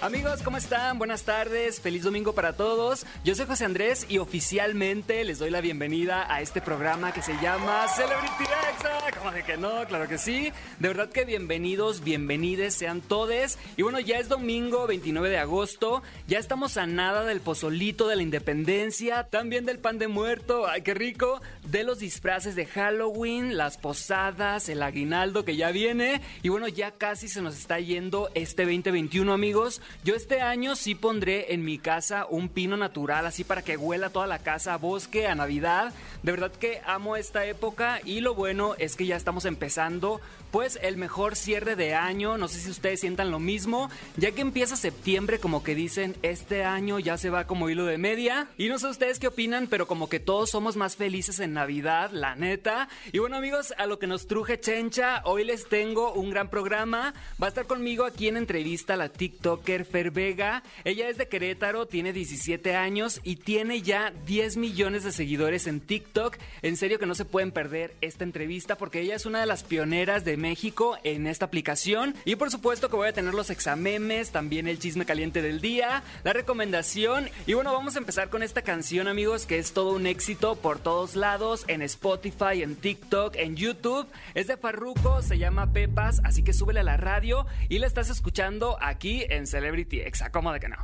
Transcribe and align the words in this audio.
Amigos, 0.00 0.42
¿cómo 0.44 0.56
están? 0.56 0.96
Buenas 0.96 1.24
tardes, 1.24 1.80
feliz 1.80 2.04
domingo 2.04 2.32
para 2.32 2.52
todos. 2.52 3.04
Yo 3.24 3.34
soy 3.34 3.46
José 3.46 3.64
Andrés 3.64 4.06
y 4.08 4.18
oficialmente 4.18 5.24
les 5.24 5.40
doy 5.40 5.50
la 5.50 5.60
bienvenida 5.60 6.32
a 6.32 6.40
este 6.40 6.60
programa 6.60 7.12
que 7.12 7.20
se 7.20 7.32
llama 7.42 7.84
Celebrity 7.88 8.44
Exa. 8.44 9.18
¿Cómo 9.18 9.32
de 9.32 9.42
que 9.42 9.56
no? 9.56 9.84
Claro 9.88 10.06
que 10.06 10.16
sí. 10.16 10.52
De 10.78 10.88
verdad 10.88 11.10
que 11.10 11.24
bienvenidos, 11.24 12.04
bienvenides 12.04 12.74
sean 12.74 13.00
todos. 13.00 13.58
Y 13.76 13.82
bueno, 13.82 13.98
ya 13.98 14.18
es 14.18 14.28
domingo 14.28 14.86
29 14.86 15.30
de 15.30 15.38
agosto, 15.38 16.04
ya 16.28 16.38
estamos 16.38 16.76
a 16.76 16.86
nada 16.86 17.24
del 17.24 17.40
pozolito 17.40 18.06
de 18.06 18.14
la 18.14 18.22
independencia, 18.22 19.24
también 19.24 19.66
del 19.66 19.80
pan 19.80 19.98
de 19.98 20.06
muerto, 20.06 20.68
ay 20.68 20.82
qué 20.82 20.94
rico, 20.94 21.42
de 21.66 21.82
los 21.82 21.98
disfraces 21.98 22.54
de 22.54 22.66
Halloween, 22.66 23.56
las 23.56 23.78
posadas, 23.78 24.68
el 24.68 24.84
aguinaldo 24.84 25.44
que 25.44 25.56
ya 25.56 25.72
viene. 25.72 26.22
Y 26.44 26.50
bueno, 26.50 26.68
ya 26.68 26.92
casi 26.92 27.28
se 27.28 27.42
nos 27.42 27.58
está 27.58 27.80
yendo 27.80 28.30
este 28.34 28.62
2021, 28.62 29.32
amigos. 29.32 29.82
Yo 30.04 30.14
este 30.14 30.40
año 30.40 30.76
sí 30.76 30.94
pondré 30.94 31.52
en 31.52 31.64
mi 31.64 31.78
casa 31.78 32.26
un 32.28 32.48
pino 32.48 32.76
natural, 32.76 33.26
así 33.26 33.44
para 33.44 33.62
que 33.62 33.76
huela 33.76 34.10
toda 34.10 34.26
la 34.26 34.38
casa 34.38 34.74
a 34.74 34.78
bosque, 34.78 35.26
a 35.26 35.34
Navidad. 35.34 35.92
De 36.22 36.32
verdad 36.32 36.52
que 36.52 36.80
amo 36.86 37.16
esta 37.16 37.44
época 37.44 38.00
y 38.04 38.20
lo 38.20 38.34
bueno 38.34 38.74
es 38.78 38.96
que 38.96 39.06
ya 39.06 39.16
estamos 39.16 39.44
empezando 39.44 40.20
pues 40.50 40.78
el 40.82 40.96
mejor 40.96 41.36
cierre 41.36 41.76
de 41.76 41.94
año. 41.94 42.38
No 42.38 42.48
sé 42.48 42.60
si 42.60 42.70
ustedes 42.70 43.00
sientan 43.00 43.30
lo 43.30 43.38
mismo, 43.38 43.90
ya 44.16 44.32
que 44.32 44.40
empieza 44.40 44.76
septiembre 44.76 45.38
como 45.38 45.62
que 45.62 45.74
dicen, 45.74 46.16
este 46.22 46.64
año 46.64 46.98
ya 46.98 47.18
se 47.18 47.30
va 47.30 47.46
como 47.46 47.68
hilo 47.68 47.84
de 47.84 47.98
media. 47.98 48.48
Y 48.56 48.68
no 48.68 48.78
sé 48.78 48.88
ustedes 48.88 49.18
qué 49.18 49.28
opinan, 49.28 49.66
pero 49.66 49.86
como 49.86 50.08
que 50.08 50.20
todos 50.20 50.50
somos 50.50 50.76
más 50.76 50.96
felices 50.96 51.38
en 51.40 51.52
Navidad, 51.52 52.10
la 52.12 52.34
neta. 52.34 52.88
Y 53.12 53.18
bueno 53.18 53.36
amigos, 53.36 53.74
a 53.76 53.86
lo 53.86 53.98
que 53.98 54.06
nos 54.06 54.26
truje 54.26 54.58
Chencha, 54.58 55.22
hoy 55.24 55.44
les 55.44 55.68
tengo 55.68 56.12
un 56.12 56.30
gran 56.30 56.48
programa. 56.48 57.14
Va 57.40 57.46
a 57.46 57.48
estar 57.48 57.66
conmigo 57.66 58.04
aquí 58.04 58.28
en 58.28 58.36
entrevista 58.36 58.96
la 58.96 59.08
TikToker 59.08 59.77
Fer 59.84 60.10
Vega. 60.10 60.62
Ella 60.84 61.08
es 61.08 61.18
de 61.18 61.28
Querétaro, 61.28 61.86
tiene 61.86 62.12
17 62.12 62.74
años 62.74 63.20
y 63.24 63.36
tiene 63.36 63.82
ya 63.82 64.12
10 64.26 64.56
millones 64.56 65.04
de 65.04 65.12
seguidores 65.12 65.66
en 65.66 65.80
TikTok. 65.80 66.36
En 66.62 66.76
serio 66.76 66.98
que 66.98 67.06
no 67.06 67.14
se 67.14 67.24
pueden 67.24 67.52
perder 67.52 67.94
esta 68.00 68.24
entrevista 68.24 68.76
porque 68.76 69.00
ella 69.00 69.16
es 69.16 69.26
una 69.26 69.40
de 69.40 69.46
las 69.46 69.64
pioneras 69.64 70.24
de 70.24 70.36
México 70.36 70.98
en 71.04 71.26
esta 71.26 71.46
aplicación. 71.46 72.14
Y 72.24 72.36
por 72.36 72.50
supuesto 72.50 72.88
que 72.88 72.96
voy 72.96 73.08
a 73.08 73.12
tener 73.12 73.34
los 73.34 73.50
examemes, 73.50 74.30
también 74.30 74.68
el 74.68 74.78
chisme 74.78 75.04
caliente 75.04 75.42
del 75.42 75.60
día, 75.60 76.02
la 76.24 76.32
recomendación. 76.32 77.28
Y 77.46 77.54
bueno, 77.54 77.72
vamos 77.72 77.96
a 77.96 77.98
empezar 77.98 78.30
con 78.30 78.42
esta 78.42 78.62
canción, 78.62 79.08
amigos, 79.08 79.46
que 79.46 79.58
es 79.58 79.72
todo 79.72 79.92
un 79.94 80.06
éxito 80.06 80.56
por 80.56 80.78
todos 80.78 81.16
lados, 81.16 81.64
en 81.68 81.82
Spotify, 81.82 82.62
en 82.62 82.76
TikTok, 82.76 83.36
en 83.36 83.56
YouTube. 83.56 84.06
Es 84.34 84.46
de 84.46 84.56
Farruko, 84.56 85.22
se 85.22 85.38
llama 85.38 85.72
Pepas, 85.72 86.20
así 86.24 86.42
que 86.42 86.52
súbele 86.52 86.80
a 86.80 86.84
la 86.84 86.96
radio 86.96 87.46
y 87.68 87.78
la 87.78 87.86
estás 87.86 88.10
escuchando 88.10 88.76
aquí 88.80 89.24
en 89.28 89.46
Celebrity 89.68 90.00
Exa. 90.00 90.30
¿Cómo 90.30 90.50
de 90.50 90.60
que 90.60 90.68
no? 90.68 90.76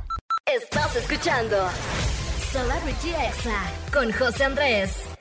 Estás 0.45 0.95
escuchando 0.95 1.57
Celebrity 2.51 3.15
Exa 3.15 3.63
con 3.91 4.11
José 4.11 4.43
Andrés. 4.43 5.14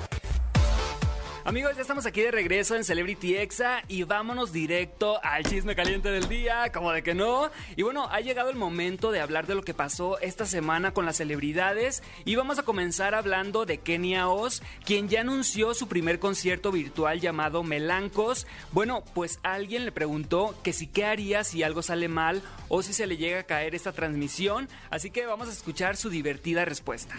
Amigos, 1.46 1.76
ya 1.76 1.82
estamos 1.82 2.06
aquí 2.06 2.22
de 2.22 2.30
regreso 2.30 2.74
en 2.74 2.84
Celebrity 2.84 3.36
Exa 3.36 3.82
y 3.86 4.04
vámonos 4.04 4.50
directo 4.50 5.22
al 5.22 5.44
chisme 5.44 5.76
caliente 5.76 6.08
del 6.10 6.26
día, 6.26 6.72
como 6.72 6.90
de 6.90 7.02
que 7.02 7.12
no. 7.12 7.50
Y 7.76 7.82
bueno, 7.82 8.08
ha 8.10 8.20
llegado 8.20 8.48
el 8.48 8.56
momento 8.56 9.12
de 9.12 9.20
hablar 9.20 9.46
de 9.46 9.54
lo 9.54 9.62
que 9.62 9.74
pasó 9.74 10.18
esta 10.20 10.46
semana 10.46 10.94
con 10.94 11.04
las 11.04 11.18
celebridades 11.18 12.02
y 12.24 12.36
vamos 12.36 12.58
a 12.58 12.62
comenzar 12.62 13.14
hablando 13.14 13.66
de 13.66 13.76
Kenia 13.76 14.30
Oz, 14.30 14.62
quien 14.86 15.10
ya 15.10 15.20
anunció 15.20 15.74
su 15.74 15.86
primer 15.86 16.18
concierto 16.18 16.72
virtual 16.72 17.20
llamado 17.20 17.62
Melancos. 17.62 18.46
Bueno, 18.72 19.04
pues 19.12 19.38
alguien 19.42 19.84
le 19.84 19.92
preguntó 19.92 20.54
que 20.62 20.72
si 20.72 20.86
qué 20.86 21.04
haría 21.04 21.44
si 21.44 21.62
algo 21.62 21.82
sale 21.82 22.08
mal 22.08 22.40
o 22.70 22.82
si 22.82 22.94
se 22.94 23.06
le 23.06 23.18
llega 23.18 23.40
a 23.40 23.44
caer 23.44 23.74
esta 23.74 23.92
transmisión, 23.92 24.66
así 24.88 25.10
que 25.10 25.26
vamos 25.26 25.48
a 25.48 25.52
escuchar 25.52 25.98
su 25.98 26.08
divertida 26.08 26.64
respuesta. 26.64 27.16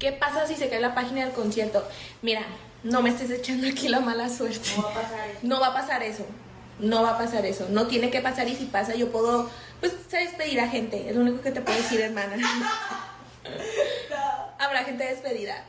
¿Qué 0.00 0.10
pasa 0.10 0.48
si 0.48 0.56
se 0.56 0.68
cae 0.68 0.80
la 0.80 0.96
página 0.96 1.24
del 1.24 1.32
concierto? 1.32 1.86
Mira, 2.22 2.44
no 2.82 3.02
me 3.02 3.10
estés 3.10 3.30
echando 3.30 3.68
aquí 3.68 3.88
la 3.88 4.00
mala 4.00 4.28
suerte. 4.28 4.70
No 4.76 4.80
va 4.82 4.88
a 4.90 4.94
pasar 4.94 5.22
eso. 5.30 5.38
No 5.42 5.60
va 5.60 5.68
a 5.68 5.74
pasar 5.74 6.02
eso. 6.02 6.26
No 6.78 7.02
va 7.02 7.10
a 7.10 7.18
pasar 7.18 7.46
eso. 7.46 7.66
No 7.70 7.86
tiene 7.88 8.10
que 8.10 8.20
pasar 8.20 8.48
y 8.48 8.54
si 8.54 8.66
pasa 8.66 8.94
yo 8.94 9.10
puedo, 9.10 9.50
pues, 9.80 9.92
despedir 10.10 10.60
a 10.60 10.68
gente. 10.68 11.08
Es 11.08 11.16
lo 11.16 11.22
único 11.22 11.42
que 11.42 11.50
te 11.50 11.60
puedo 11.60 11.76
decir, 11.76 12.00
hermana. 12.00 12.36
Habrá 14.58 14.84
gente 14.84 15.04
despedida. 15.04 15.64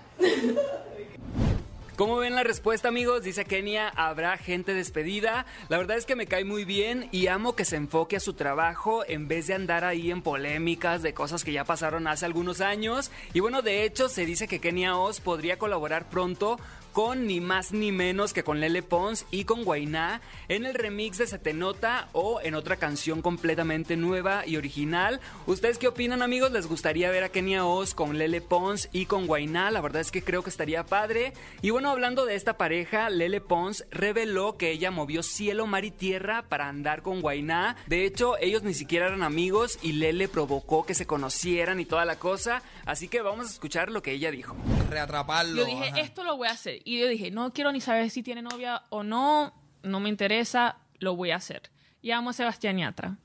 ¿Cómo 1.99 2.15
ven 2.15 2.33
la 2.33 2.43
respuesta, 2.43 2.87
amigos? 2.87 3.23
Dice 3.23 3.43
Kenia, 3.43 3.89
habrá 3.89 4.37
gente 4.37 4.73
despedida. 4.73 5.45
La 5.67 5.77
verdad 5.77 5.97
es 5.97 6.05
que 6.05 6.15
me 6.15 6.27
cae 6.27 6.45
muy 6.45 6.63
bien 6.63 7.09
y 7.11 7.27
amo 7.27 7.57
que 7.57 7.65
se 7.65 7.75
enfoque 7.75 8.15
a 8.15 8.21
su 8.21 8.35
trabajo 8.35 9.03
en 9.05 9.27
vez 9.27 9.47
de 9.47 9.55
andar 9.55 9.83
ahí 9.83 10.09
en 10.09 10.21
polémicas 10.21 11.01
de 11.01 11.13
cosas 11.13 11.43
que 11.43 11.51
ya 11.51 11.65
pasaron 11.65 12.07
hace 12.07 12.25
algunos 12.25 12.61
años. 12.61 13.11
Y 13.33 13.41
bueno, 13.41 13.61
de 13.61 13.83
hecho, 13.83 14.07
se 14.07 14.25
dice 14.25 14.47
que 14.47 14.61
Kenia 14.61 14.95
Oz 14.95 15.19
podría 15.19 15.59
colaborar 15.59 16.07
pronto 16.07 16.57
con 16.99 17.27
ni 17.27 17.39
más 17.39 17.71
ni 17.71 17.93
menos 17.93 18.33
que 18.33 18.43
con 18.43 18.59
Lele 18.59 18.83
Pons 18.83 19.25
y 19.31 19.45
con 19.45 19.63
Guainá 19.63 20.19
en 20.49 20.65
el 20.65 20.73
remix 20.73 21.17
de 21.17 21.27
Se 21.27 21.39
Te 21.39 21.53
Nota 21.53 22.09
o 22.11 22.41
en 22.41 22.55
otra 22.55 22.75
canción 22.75 23.21
completamente 23.21 23.95
nueva 23.95 24.45
y 24.45 24.57
original. 24.57 25.21
¿Ustedes 25.47 25.77
qué 25.77 25.87
opinan 25.87 26.21
amigos? 26.21 26.51
¿Les 26.51 26.67
gustaría 26.67 27.09
ver 27.09 27.23
a 27.23 27.29
Kenia 27.29 27.65
Oz 27.65 27.93
con 27.93 28.17
Lele 28.17 28.41
Pons 28.41 28.89
y 28.91 29.05
con 29.05 29.27
Guainá? 29.27 29.71
La 29.71 29.79
verdad 29.79 30.01
es 30.01 30.11
que 30.11 30.25
creo 30.25 30.43
que 30.43 30.49
estaría 30.49 30.85
padre. 30.85 31.31
Y 31.61 31.69
bueno, 31.69 31.89
hablando 31.89 32.25
de 32.25 32.35
esta 32.35 32.57
pareja, 32.57 33.09
Lele 33.09 33.39
Pons 33.39 33.85
reveló 33.91 34.57
que 34.57 34.71
ella 34.71 34.91
movió 34.91 35.23
cielo, 35.23 35.67
mar 35.67 35.85
y 35.85 35.91
tierra 35.91 36.49
para 36.49 36.67
andar 36.67 37.01
con 37.01 37.21
Guainá. 37.21 37.77
De 37.87 38.03
hecho, 38.03 38.37
ellos 38.41 38.63
ni 38.63 38.73
siquiera 38.73 39.07
eran 39.07 39.23
amigos 39.23 39.79
y 39.81 39.93
Lele 39.93 40.27
provocó 40.27 40.85
que 40.85 40.95
se 40.95 41.07
conocieran 41.07 41.79
y 41.79 41.85
toda 41.85 42.03
la 42.03 42.19
cosa. 42.19 42.61
Así 42.85 43.07
que 43.07 43.21
vamos 43.21 43.47
a 43.47 43.51
escuchar 43.51 43.89
lo 43.89 44.01
que 44.01 44.11
ella 44.11 44.31
dijo. 44.31 44.53
reatraparlo. 44.89 45.61
Yo 45.61 45.65
dije, 45.65 45.91
ajá. 45.91 45.99
esto 46.01 46.25
lo 46.25 46.35
voy 46.35 46.49
a 46.49 46.51
hacer. 46.51 46.81
Y 46.89 46.97
yo 46.99 47.07
dije, 47.07 47.29
no 47.29 47.53
quiero 47.53 47.71
ni 47.71 47.81
saber 47.81 48.09
si 48.09 48.23
tiene 48.23 48.41
novia 48.41 48.81
o 48.89 49.03
no, 49.03 49.53
no 49.83 49.99
me 49.99 50.09
interesa, 50.09 50.77
lo 50.97 51.15
voy 51.15 51.29
a 51.29 51.35
hacer. 51.35 51.69
Llamo 52.01 52.31
a 52.31 52.33
Sebastián 52.33 52.79
Yatra 52.79 53.17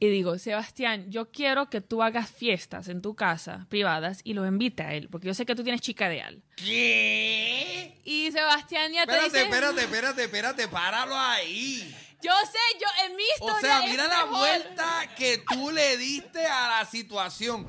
y 0.00 0.08
digo, 0.08 0.36
Sebastián, 0.38 1.08
yo 1.08 1.30
quiero 1.30 1.70
que 1.70 1.80
tú 1.80 2.02
hagas 2.02 2.28
fiestas 2.28 2.88
en 2.88 3.00
tu 3.00 3.14
casa 3.14 3.66
privadas 3.68 4.22
y 4.24 4.34
lo 4.34 4.44
invite 4.44 4.82
a 4.82 4.94
él, 4.94 5.08
porque 5.08 5.28
yo 5.28 5.34
sé 5.34 5.46
que 5.46 5.54
tú 5.54 5.62
tienes 5.62 5.80
chica 5.82 6.12
ideal. 6.12 6.42
¿Qué? 6.56 8.00
Y 8.04 8.32
Sebastián 8.32 8.92
Yatra 8.92 9.26
Espérate, 9.26 9.38
dice, 9.38 9.42
espérate, 9.50 9.80
espérate, 9.82 10.24
espérate, 10.24 10.68
páralo 10.68 11.14
ahí. 11.16 11.94
yo 12.22 12.32
sé, 12.50 12.58
yo 12.80 12.88
en 13.06 13.16
mi 13.16 13.22
historia 13.34 13.56
O 13.56 13.60
sea, 13.60 13.82
mira 13.88 14.08
la 14.08 14.24
mejor". 14.26 14.38
vuelta 14.38 15.14
que 15.16 15.44
tú 15.48 15.70
le 15.70 15.96
diste 15.96 16.44
a 16.44 16.80
la 16.80 16.86
situación. 16.86 17.66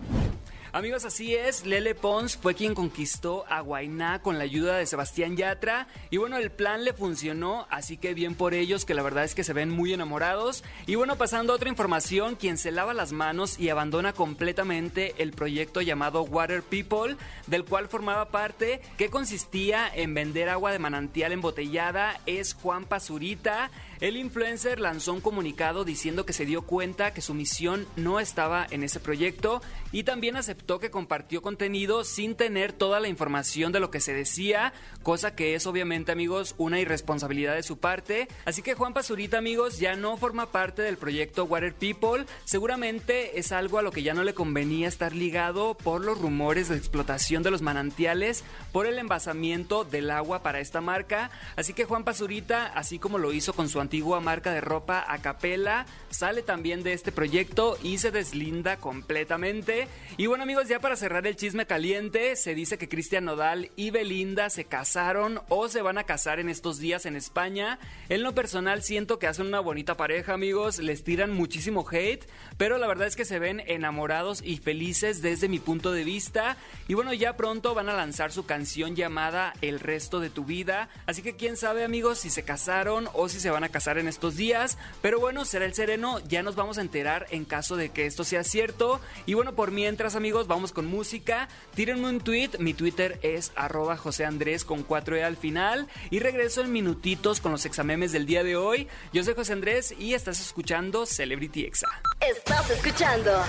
Amigos, 0.75 1.05
así 1.05 1.35
es, 1.35 1.67
Lele 1.67 1.93
Pons 1.93 2.35
fue 2.35 2.55
quien 2.55 2.73
conquistó 2.73 3.45
a 3.47 3.61
Guainá 3.61 4.23
con 4.23 4.39
la 4.39 4.43
ayuda 4.43 4.75
de 4.75 4.87
Sebastián 4.87 5.37
Yatra 5.37 5.87
y 6.09 6.17
bueno, 6.17 6.37
el 6.37 6.49
plan 6.49 6.83
le 6.83 6.93
funcionó, 6.93 7.67
así 7.69 7.95
que 7.95 8.15
bien 8.15 8.33
por 8.33 8.55
ellos 8.55 8.83
que 8.83 8.95
la 8.95 9.03
verdad 9.03 9.23
es 9.23 9.35
que 9.35 9.43
se 9.43 9.53
ven 9.53 9.69
muy 9.69 9.93
enamorados 9.93 10.63
y 10.87 10.95
bueno, 10.95 11.15
pasando 11.15 11.53
a 11.53 11.57
otra 11.57 11.69
información, 11.69 12.33
quien 12.33 12.57
se 12.57 12.71
lava 12.71 12.95
las 12.95 13.11
manos 13.11 13.59
y 13.59 13.69
abandona 13.69 14.13
completamente 14.13 15.13
el 15.19 15.33
proyecto 15.33 15.79
llamado 15.79 16.23
Water 16.23 16.63
People, 16.63 17.17
del 17.45 17.65
cual 17.65 17.87
formaba 17.87 18.29
parte, 18.29 18.81
que 18.97 19.11
consistía 19.11 19.87
en 19.93 20.15
vender 20.15 20.49
agua 20.49 20.71
de 20.71 20.79
manantial 20.79 21.33
embotellada, 21.33 22.19
es 22.25 22.55
Juan 22.55 22.85
Pazurita. 22.85 23.69
El 23.99 24.17
influencer 24.17 24.79
lanzó 24.79 25.13
un 25.13 25.21
comunicado 25.21 25.85
diciendo 25.85 26.25
que 26.25 26.33
se 26.33 26.47
dio 26.47 26.63
cuenta 26.63 27.13
que 27.13 27.21
su 27.21 27.35
misión 27.35 27.87
no 27.95 28.19
estaba 28.19 28.65
en 28.69 28.83
ese 28.83 28.99
proyecto 28.99 29.61
y 29.91 30.03
también 30.03 30.35
aceptó 30.35 30.62
que 30.63 30.91
compartió 30.91 31.41
contenido 31.41 32.03
sin 32.03 32.35
tener 32.35 32.73
toda 32.73 32.99
la 32.99 33.07
información 33.07 33.71
de 33.71 33.79
lo 33.79 33.91
que 33.91 33.99
se 33.99 34.13
decía, 34.13 34.73
cosa 35.03 35.35
que 35.35 35.55
es 35.55 35.67
obviamente 35.67 36.11
amigos 36.11 36.55
una 36.57 36.79
irresponsabilidad 36.79 37.55
de 37.55 37.63
su 37.63 37.77
parte. 37.77 38.27
Así 38.45 38.61
que 38.61 38.73
Juan 38.73 38.93
Pazurita 38.93 39.37
amigos 39.37 39.77
ya 39.77 39.95
no 39.95 40.17
forma 40.17 40.51
parte 40.51 40.81
del 40.81 40.97
proyecto 40.97 41.43
Water 41.43 41.73
People, 41.73 42.25
seguramente 42.45 43.37
es 43.39 43.51
algo 43.51 43.77
a 43.77 43.81
lo 43.81 43.91
que 43.91 44.03
ya 44.03 44.13
no 44.13 44.23
le 44.23 44.33
convenía 44.33 44.87
estar 44.87 45.13
ligado 45.13 45.75
por 45.75 46.03
los 46.03 46.19
rumores 46.19 46.69
de 46.69 46.77
explotación 46.77 47.43
de 47.43 47.51
los 47.51 47.61
manantiales, 47.61 48.43
por 48.71 48.85
el 48.85 48.97
envasamiento 48.97 49.83
del 49.83 50.09
agua 50.09 50.43
para 50.43 50.59
esta 50.59 50.81
marca. 50.81 51.29
Así 51.55 51.73
que 51.73 51.85
Juan 51.85 52.03
Pazurita, 52.03 52.67
así 52.67 52.99
como 52.99 53.17
lo 53.17 53.33
hizo 53.33 53.53
con 53.53 53.69
su 53.69 53.79
antigua 53.79 54.21
marca 54.21 54.51
de 54.51 54.61
ropa 54.61 55.05
Acapella, 55.07 55.85
sale 56.09 56.41
también 56.41 56.83
de 56.83 56.93
este 56.93 57.11
proyecto 57.11 57.77
y 57.83 57.97
se 57.97 58.11
deslinda 58.11 58.77
completamente. 58.77 59.87
Y 60.17 60.27
bueno 60.27 60.43
amigos, 60.43 60.52
amigos, 60.53 60.69
ya 60.69 60.79
para 60.79 60.95
cerrar 60.95 61.25
el 61.25 61.35
chisme 61.35 61.65
caliente, 61.65 62.35
se 62.35 62.53
dice 62.53 62.77
que 62.77 62.87
Cristian 62.87 63.25
Nodal 63.25 63.71
y 63.75 63.89
Belinda 63.89 64.51
se 64.51 64.65
casaron 64.65 65.41
o 65.49 65.67
se 65.67 65.81
van 65.81 65.97
a 65.97 66.03
casar 66.03 66.39
en 66.39 66.47
estos 66.47 66.77
días 66.77 67.07
en 67.07 67.15
España. 67.15 67.79
En 68.07 68.21
lo 68.21 68.35
personal 68.35 68.83
siento 68.83 69.17
que 69.17 69.25
hacen 69.25 69.47
una 69.47 69.61
bonita 69.61 69.97
pareja, 69.97 70.35
amigos, 70.35 70.77
les 70.77 71.03
tiran 71.03 71.31
muchísimo 71.31 71.83
hate, 71.89 72.29
pero 72.57 72.77
la 72.77 72.85
verdad 72.85 73.07
es 73.07 73.15
que 73.15 73.25
se 73.25 73.39
ven 73.39 73.63
enamorados 73.65 74.43
y 74.43 74.57
felices 74.57 75.23
desde 75.23 75.49
mi 75.49 75.57
punto 75.57 75.91
de 75.91 76.03
vista. 76.03 76.55
Y 76.87 76.93
bueno, 76.93 77.15
ya 77.15 77.35
pronto 77.35 77.73
van 77.73 77.89
a 77.89 77.95
lanzar 77.95 78.31
su 78.31 78.45
canción 78.45 78.95
llamada 78.95 79.53
El 79.61 79.79
resto 79.79 80.19
de 80.19 80.29
tu 80.29 80.45
vida, 80.45 80.87
así 81.07 81.23
que 81.23 81.35
quién 81.35 81.57
sabe, 81.57 81.83
amigos, 81.83 82.19
si 82.19 82.29
se 82.29 82.43
casaron 82.43 83.09
o 83.13 83.27
si 83.27 83.39
se 83.39 83.49
van 83.49 83.63
a 83.63 83.69
casar 83.69 83.97
en 83.97 84.07
estos 84.07 84.35
días, 84.35 84.77
pero 85.01 85.19
bueno, 85.19 85.45
será 85.45 85.65
el 85.65 85.73
sereno, 85.73 86.19
ya 86.27 86.43
nos 86.43 86.55
vamos 86.55 86.77
a 86.77 86.81
enterar 86.81 87.25
en 87.31 87.43
caso 87.43 87.75
de 87.75 87.89
que 87.89 88.05
esto 88.05 88.23
sea 88.23 88.43
cierto. 88.43 89.01
Y 89.25 89.33
bueno, 89.33 89.55
por 89.55 89.71
mientras, 89.71 90.15
amigos, 90.15 90.42
vamos 90.47 90.71
con 90.71 90.85
música. 90.85 91.47
Tírenme 91.75 92.09
un 92.09 92.19
tweet. 92.19 92.51
Mi 92.59 92.73
Twitter 92.73 93.19
es 93.23 93.51
arroba 93.55 93.97
José 93.97 94.25
Andrés 94.25 94.65
con 94.65 94.87
4E 94.87 95.23
al 95.23 95.37
final. 95.37 95.87
Y 96.09 96.19
regreso 96.19 96.61
en 96.61 96.71
minutitos 96.71 97.41
con 97.41 97.51
los 97.51 97.65
examemes 97.65 98.11
del 98.11 98.25
día 98.25 98.43
de 98.43 98.55
hoy. 98.55 98.87
Yo 99.11 99.23
soy 99.23 99.33
José 99.33 99.53
Andrés 99.53 99.93
y 99.97 100.13
estás 100.13 100.39
escuchando 100.39 101.05
Celebrity 101.05 101.63
Exa. 101.63 101.87
Estás 102.19 102.69
escuchando 102.69 103.43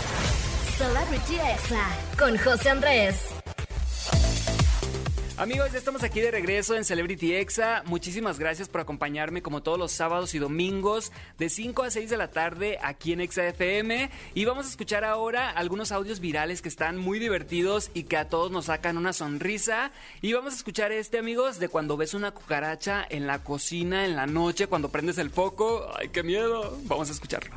Celebrity 0.77 1.35
Exa 1.35 1.87
con 2.19 2.37
José 2.39 2.71
Andrés. 2.71 3.34
Amigos, 5.45 5.73
ya 5.73 5.79
estamos 5.79 6.03
aquí 6.03 6.23
de 6.23 6.31
regreso 6.31 6.75
en 6.75 6.87
Celebrity 6.87 7.35
Exa. 7.35 7.83
Muchísimas 7.85 8.39
gracias 8.39 8.71
por 8.71 8.81
acompañarme 8.81 9.43
como 9.43 9.63
todos 9.63 9.79
los 9.79 9.93
sábados 9.93 10.35
y 10.35 10.39
domingos 10.39 11.13
de 11.37 11.51
5 11.51 11.83
a 11.83 11.91
6 11.91 12.09
de 12.09 12.17
la 12.17 12.31
tarde 12.31 12.79
aquí 12.83 13.13
en 13.13 13.21
Exa 13.21 13.47
FM. 13.49 14.09
Y 14.33 14.47
vamos 14.47 14.65
a 14.65 14.71
escuchar 14.71 15.05
ahora 15.05 15.51
algunos 15.51 15.93
audios 15.93 16.21
virales 16.21 16.63
que 16.63 16.71
están 16.71 16.97
muy 16.97 17.19
divertidos 17.19 17.91
y 17.93 18.05
que 18.05 18.17
a 18.17 18.31
todos 18.31 18.53
nos 18.53 18.65
sacan 18.65 18.97
una 18.97 19.13
sonrisa. 19.13 19.93
Y 20.23 20.33
vamos 20.33 20.55
a 20.55 20.57
escuchar 20.57 20.93
este, 20.93 21.19
amigos, 21.19 21.59
de 21.59 21.69
cuando 21.69 21.99
ves 21.99 22.15
una 22.15 22.31
cucaracha 22.31 23.07
en 23.11 23.27
la 23.27 23.41
cocina 23.41 24.07
en 24.07 24.17
la 24.17 24.27
noche, 24.27 24.67
cuando 24.67 24.89
prendes 24.89 25.19
el 25.19 25.29
foco. 25.29 25.93
¡Ay, 25.95 26.09
qué 26.09 26.23
miedo! 26.23 26.79
Vamos 26.85 27.11
a 27.11 27.13
escucharlo. 27.13 27.55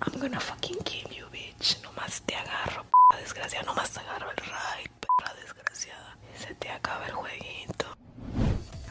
I'm 0.00 0.20
gonna 0.20 0.38
fucking 0.38 0.78
kill 0.84 1.10
you, 1.10 1.26
bitch. 1.32 1.82
Nomás 1.82 2.22
te 2.24 2.36
agarro, 2.36 2.84
p 2.84 3.16
desgraciada. 3.20 3.66
Nomás 3.66 3.90
te 3.90 3.98
agarro 3.98 4.30
el 4.30 4.36
desgraciada. 4.36 4.86
Se 6.46 6.54
te 6.54 6.68
acaba 6.70 7.04
el 7.06 7.12
jueguito. 7.12 8.05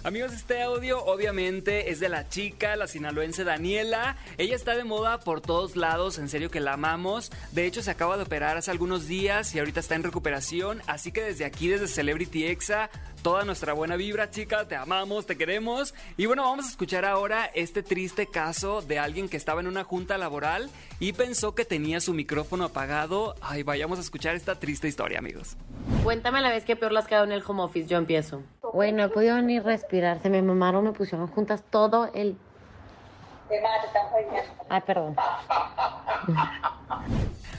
Amigos, 0.06 0.34
este 0.34 0.62
audio 0.62 1.04
obviamente 1.04 1.90
es 1.90 2.00
de 2.00 2.10
la 2.10 2.30
chica, 2.30 2.76
la 2.76 2.86
sinaloense 2.86 3.44
Daniela. 3.44 4.18
Ella 4.38 4.56
está 4.56 4.76
de 4.76 4.84
moda 4.84 5.20
por 5.20 5.42
todos 5.42 5.76
lados, 5.76 6.20
en 6.20 6.30
serio 6.30 6.52
que 6.52 6.60
la 6.60 6.74
amamos. 6.74 7.32
De 7.54 7.66
hecho, 7.66 7.82
se 7.82 7.90
acaba 7.90 8.16
de 8.16 8.22
operar 8.22 8.56
hace 8.56 8.70
algunos 8.70 9.08
días 9.08 9.56
y 9.56 9.58
ahorita 9.58 9.80
está 9.80 9.96
en 9.96 10.04
recuperación. 10.04 10.84
Así 10.86 11.12
que 11.12 11.24
desde 11.24 11.44
aquí, 11.44 11.70
desde 11.70 11.88
Celebrity 11.88 12.46
Exa, 12.46 12.92
toda 13.24 13.46
nuestra 13.46 13.74
buena 13.74 13.96
vibra, 13.96 14.30
chica. 14.30 14.68
Te 14.68 14.76
amamos, 14.76 15.26
te 15.26 15.40
queremos. 15.40 15.96
Y 16.18 16.28
bueno, 16.28 16.44
vamos 16.44 16.68
a 16.68 16.70
escuchar 16.70 17.04
ahora 17.04 17.50
este 17.56 17.82
triste 17.82 18.28
caso 18.28 18.84
de 18.84 19.00
alguien 19.00 19.28
que 19.28 19.38
estaba 19.38 19.60
en 19.60 19.66
una 19.66 19.84
junta 19.84 20.20
laboral 20.20 20.70
y 21.00 21.14
pensó 21.14 21.56
que 21.56 21.66
tenía 21.66 22.00
su 22.00 22.14
micrófono 22.14 22.66
apagado. 22.66 23.34
Ay, 23.42 23.64
vayamos 23.64 23.98
a 23.98 24.02
escuchar 24.04 24.36
esta 24.36 24.60
triste 24.60 24.88
historia, 24.88 25.18
amigos. 25.18 25.58
Cuéntame 26.04 26.42
la 26.42 26.50
vez 26.50 26.64
que 26.64 26.76
peor 26.76 26.92
las 26.92 27.08
quedado 27.08 27.26
en 27.26 27.32
el 27.32 27.44
home 27.44 27.64
office. 27.64 27.88
Yo 27.88 27.98
empiezo. 27.98 28.44
Güey, 28.76 28.92
no 28.92 29.06
he 29.06 29.08
podido 29.08 29.42
ni 29.42 29.62
respirar. 29.62 30.22
Se 30.22 30.30
me 30.30 30.42
mamaron, 30.42 30.84
me 30.84 30.92
pusieron 30.92 31.28
juntas 31.28 31.64
todo 31.70 32.12
el. 32.14 32.38
Ay, 34.68 34.82
perdón. 34.82 35.16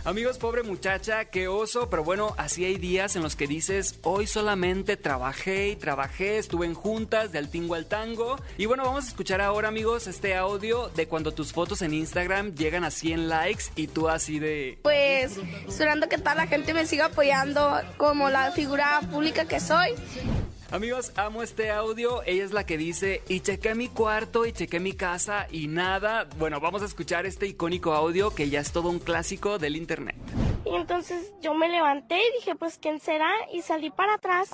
Amigos, 0.05 0.37
pobre 0.37 0.63
muchacha, 0.63 1.25
qué 1.25 1.49
oso, 1.49 1.89
pero 1.89 2.05
bueno, 2.05 2.35
así 2.37 2.67
hay 2.67 2.77
días 2.77 3.17
en 3.17 3.23
los 3.23 3.35
que 3.35 3.47
dices, 3.47 3.99
hoy 4.03 4.27
solamente 4.27 4.99
trabajé 4.99 5.71
y 5.71 5.77
trabajé, 5.77 6.37
estuve 6.37 6.67
en 6.67 6.75
juntas 6.75 7.33
de 7.33 7.39
al 7.39 7.49
tingo 7.49 7.75
al 7.75 7.87
tango. 7.87 8.37
Y 8.59 8.67
bueno, 8.67 8.85
vamos 8.85 9.07
a 9.07 9.09
escuchar 9.09 9.41
ahora, 9.41 9.69
amigos, 9.69 10.07
este 10.07 10.37
audio 10.37 10.91
de 10.91 11.09
cuando 11.09 11.33
tus 11.33 11.51
fotos 11.51 11.81
en 11.81 11.95
Instagram 11.95 12.55
llegan 12.55 12.85
a 12.85 12.91
100 12.91 13.31
likes 13.31 13.65
y 13.75 13.87
tú 13.87 14.11
así 14.11 14.39
de... 14.39 14.79
Pues 14.83 15.39
esperando 15.67 16.11
que 16.11 16.19
toda 16.19 16.35
la 16.35 16.47
gente 16.47 16.75
me 16.75 16.85
siga 16.85 17.07
apoyando 17.07 17.81
como 17.97 18.29
la 18.29 18.53
figura 18.53 19.01
pública 19.11 19.47
que 19.47 19.61
soy. 19.61 19.95
Amigos, 20.73 21.13
amo 21.17 21.45
este 21.45 21.71
audio. 21.71 22.25
Ella 22.25 22.45
es 22.45 22.53
la 22.53 22.67
que 22.67 22.77
dice, 22.77 23.23
y 23.29 23.41
chequé 23.41 23.77
mi 23.77 23.89
cuarto 23.89 24.47
y 24.47 24.53
chequé 24.53 24.81
mi 24.81 24.95
casa 24.95 25.47
y 25.53 25.69
nada. 25.69 26.27
Bueno, 26.39 26.59
vamos 26.59 26.83
a 26.83 26.87
escuchar 26.87 27.25
este 27.25 27.47
icónico 27.47 27.93
audio 27.93 28.35
que 28.35 28.51
ya 28.51 28.61
es 28.61 28.73
todo 28.73 28.89
un 28.89 28.99
clásico 28.99 29.59
del 29.59 29.77
internet. 29.77 30.17
Y 30.65 30.75
entonces 30.75 31.33
yo 31.41 31.55
me 31.55 31.69
levanté 31.69 32.17
y 32.17 32.33
dije, 32.39 32.57
pues 32.57 32.79
¿quién 32.79 32.99
será? 32.99 33.31
Y 33.53 33.63
salí 33.63 33.91
para 33.91 34.15
atrás 34.15 34.51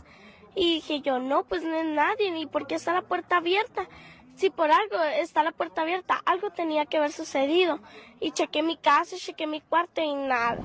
y 0.55 0.75
dije 0.75 1.01
yo, 1.01 1.19
no, 1.19 1.45
pues 1.45 1.63
no 1.63 1.75
es 1.75 1.87
nadie, 1.87 2.31
ni 2.31 2.45
por 2.45 2.67
qué 2.67 2.75
está 2.75 2.93
la 2.93 3.03
puerta 3.03 3.39
abierta. 3.39 3.89
Si 4.37 4.51
por 4.51 4.71
algo 4.71 5.03
está 5.19 5.43
la 5.43 5.53
puerta 5.53 5.81
abierta, 5.81 6.21
algo 6.27 6.51
tenía 6.51 6.85
que 6.85 6.99
haber 6.99 7.13
sucedido. 7.13 7.81
Y 8.21 8.33
chequé 8.33 8.63
mi 8.63 8.77
casa, 8.77 9.17
chequé 9.17 9.47
mi 9.47 9.63
cuarto 9.63 10.03
y 10.03 10.15
nada. 10.15 10.59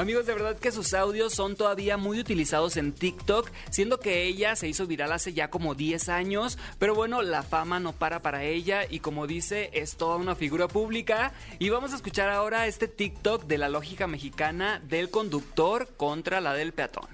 Amigos, 0.00 0.24
de 0.24 0.32
verdad 0.32 0.58
que 0.58 0.72
sus 0.72 0.94
audios 0.94 1.34
son 1.34 1.56
todavía 1.56 1.98
muy 1.98 2.18
utilizados 2.18 2.78
en 2.78 2.94
TikTok, 2.94 3.50
siendo 3.68 4.00
que 4.00 4.22
ella 4.22 4.56
se 4.56 4.66
hizo 4.66 4.86
viral 4.86 5.12
hace 5.12 5.34
ya 5.34 5.50
como 5.50 5.74
10 5.74 6.08
años, 6.08 6.56
pero 6.78 6.94
bueno, 6.94 7.20
la 7.20 7.42
fama 7.42 7.80
no 7.80 7.92
para 7.92 8.22
para 8.22 8.42
ella 8.44 8.86
y 8.88 9.00
como 9.00 9.26
dice, 9.26 9.68
es 9.74 9.98
toda 9.98 10.16
una 10.16 10.34
figura 10.34 10.68
pública. 10.68 11.34
Y 11.58 11.68
vamos 11.68 11.92
a 11.92 11.96
escuchar 11.96 12.30
ahora 12.30 12.66
este 12.66 12.88
TikTok 12.88 13.44
de 13.44 13.58
la 13.58 13.68
lógica 13.68 14.06
mexicana 14.06 14.80
del 14.88 15.10
conductor 15.10 15.86
contra 15.98 16.40
la 16.40 16.54
del 16.54 16.72
peatón. 16.72 17.06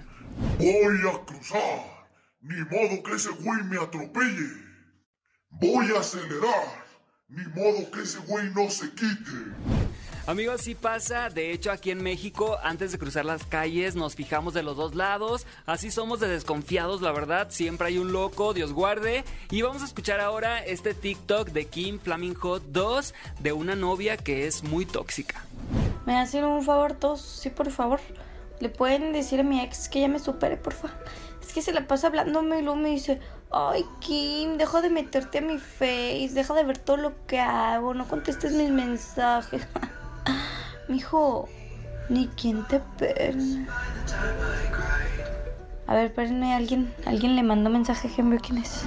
Voy 0.57 0.97
a 1.13 1.25
cruzar, 1.25 2.07
ni 2.39 2.55
modo 2.55 3.03
que 3.03 3.15
ese 3.17 3.31
güey 3.31 3.63
me 3.65 3.83
atropelle. 3.83 4.47
Voy 5.49 5.87
a 5.93 5.99
acelerar, 5.99 6.85
ni 7.27 7.43
modo 7.47 7.91
que 7.91 8.03
ese 8.03 8.19
güey 8.19 8.49
no 8.51 8.69
se 8.69 8.89
quite. 8.91 9.86
Amigos, 10.27 10.59
sí 10.59 10.75
pasa. 10.75 11.29
De 11.29 11.53
hecho, 11.53 11.71
aquí 11.71 11.89
en 11.89 12.03
México, 12.03 12.57
antes 12.61 12.91
de 12.91 12.97
cruzar 12.97 13.23
las 13.23 13.45
calles, 13.45 13.95
nos 13.95 14.15
fijamos 14.15 14.53
de 14.53 14.61
los 14.61 14.75
dos 14.75 14.93
lados. 14.93 15.47
Así 15.65 15.89
somos 15.89 16.19
de 16.19 16.27
desconfiados, 16.27 17.01
la 17.01 17.13
verdad. 17.13 17.47
Siempre 17.49 17.87
hay 17.87 17.97
un 17.97 18.11
loco, 18.11 18.53
Dios 18.53 18.73
guarde. 18.73 19.23
Y 19.51 19.61
vamos 19.61 19.83
a 19.83 19.85
escuchar 19.85 20.19
ahora 20.19 20.59
este 20.59 20.93
TikTok 20.93 21.51
de 21.51 21.67
Kim 21.67 21.97
Flaming 21.97 22.33
Hot 22.33 22.61
2 22.67 23.13
de 23.39 23.53
una 23.53 23.77
novia 23.77 24.17
que 24.17 24.47
es 24.47 24.65
muy 24.65 24.85
tóxica. 24.85 25.45
¿Me 26.05 26.17
hacen 26.19 26.43
un 26.43 26.61
favor 26.61 26.95
todos? 26.95 27.21
Sí, 27.21 27.49
por 27.49 27.71
favor. 27.71 28.01
¿Le 28.59 28.67
pueden 28.67 29.13
decir 29.13 29.39
a 29.39 29.43
mi 29.43 29.61
ex 29.61 29.87
que 29.87 30.01
ya 30.01 30.09
me 30.09 30.19
supere, 30.19 30.57
por 30.57 30.73
favor? 30.73 30.97
Es 31.41 31.53
que 31.53 31.61
se 31.61 31.71
la 31.71 31.87
pasa 31.87 32.07
hablándome 32.07 32.59
y 32.59 32.63
luego 32.63 32.75
me 32.75 32.89
dice, 32.89 33.21
ay 33.49 33.85
Kim, 34.01 34.57
deja 34.57 34.81
de 34.81 34.89
meterte 34.89 35.37
a 35.37 35.41
mi 35.41 35.57
face, 35.57 36.31
deja 36.33 36.53
de 36.53 36.65
ver 36.65 36.79
todo 36.79 36.97
lo 36.97 37.25
que 37.27 37.39
hago, 37.39 37.93
no 37.93 38.05
contestes 38.09 38.51
mis 38.51 38.71
mensajes. 38.71 39.65
Mijo, 40.87 41.49
ni 42.09 42.27
quien 42.29 42.65
te 42.67 42.79
perne. 42.97 43.67
A 45.87 45.95
ver, 45.95 46.07
espérenme, 46.07 46.53
alguien, 46.53 46.93
alguien 47.05 47.37
le 47.37 47.43
mandó 47.43 47.69
mensaje, 47.69 48.09
ejemplo, 48.09 48.37
¿quién 48.45 48.57
es? 48.57 48.81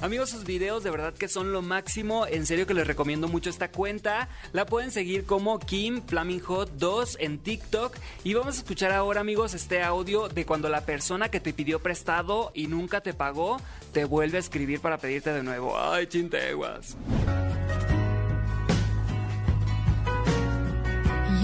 Amigos, 0.00 0.30
sus 0.30 0.44
videos 0.44 0.82
de 0.84 0.90
verdad 0.90 1.12
que 1.12 1.28
son 1.28 1.52
lo 1.52 1.60
máximo. 1.60 2.26
En 2.26 2.46
serio 2.46 2.66
que 2.66 2.72
les 2.72 2.86
recomiendo 2.86 3.28
mucho 3.28 3.50
esta 3.50 3.70
cuenta. 3.70 4.30
La 4.54 4.64
pueden 4.64 4.90
seguir 4.90 5.26
como 5.26 5.58
Kim 5.58 6.00
Flaming 6.06 6.40
Hot 6.40 6.70
2 6.78 7.18
en 7.20 7.38
TikTok. 7.38 7.94
Y 8.24 8.32
vamos 8.32 8.56
a 8.56 8.58
escuchar 8.58 8.92
ahora, 8.92 9.20
amigos, 9.20 9.52
este 9.52 9.82
audio 9.82 10.28
de 10.28 10.46
cuando 10.46 10.70
la 10.70 10.86
persona 10.86 11.30
que 11.30 11.40
te 11.40 11.52
pidió 11.52 11.80
prestado 11.80 12.52
y 12.54 12.68
nunca 12.68 13.02
te 13.02 13.12
pagó, 13.12 13.58
te 13.92 14.06
vuelve 14.06 14.38
a 14.38 14.40
escribir 14.40 14.80
para 14.80 14.96
pedirte 14.96 15.32
de 15.32 15.42
nuevo. 15.42 15.78
Ay, 15.78 16.06
chinteguas. 16.06 16.96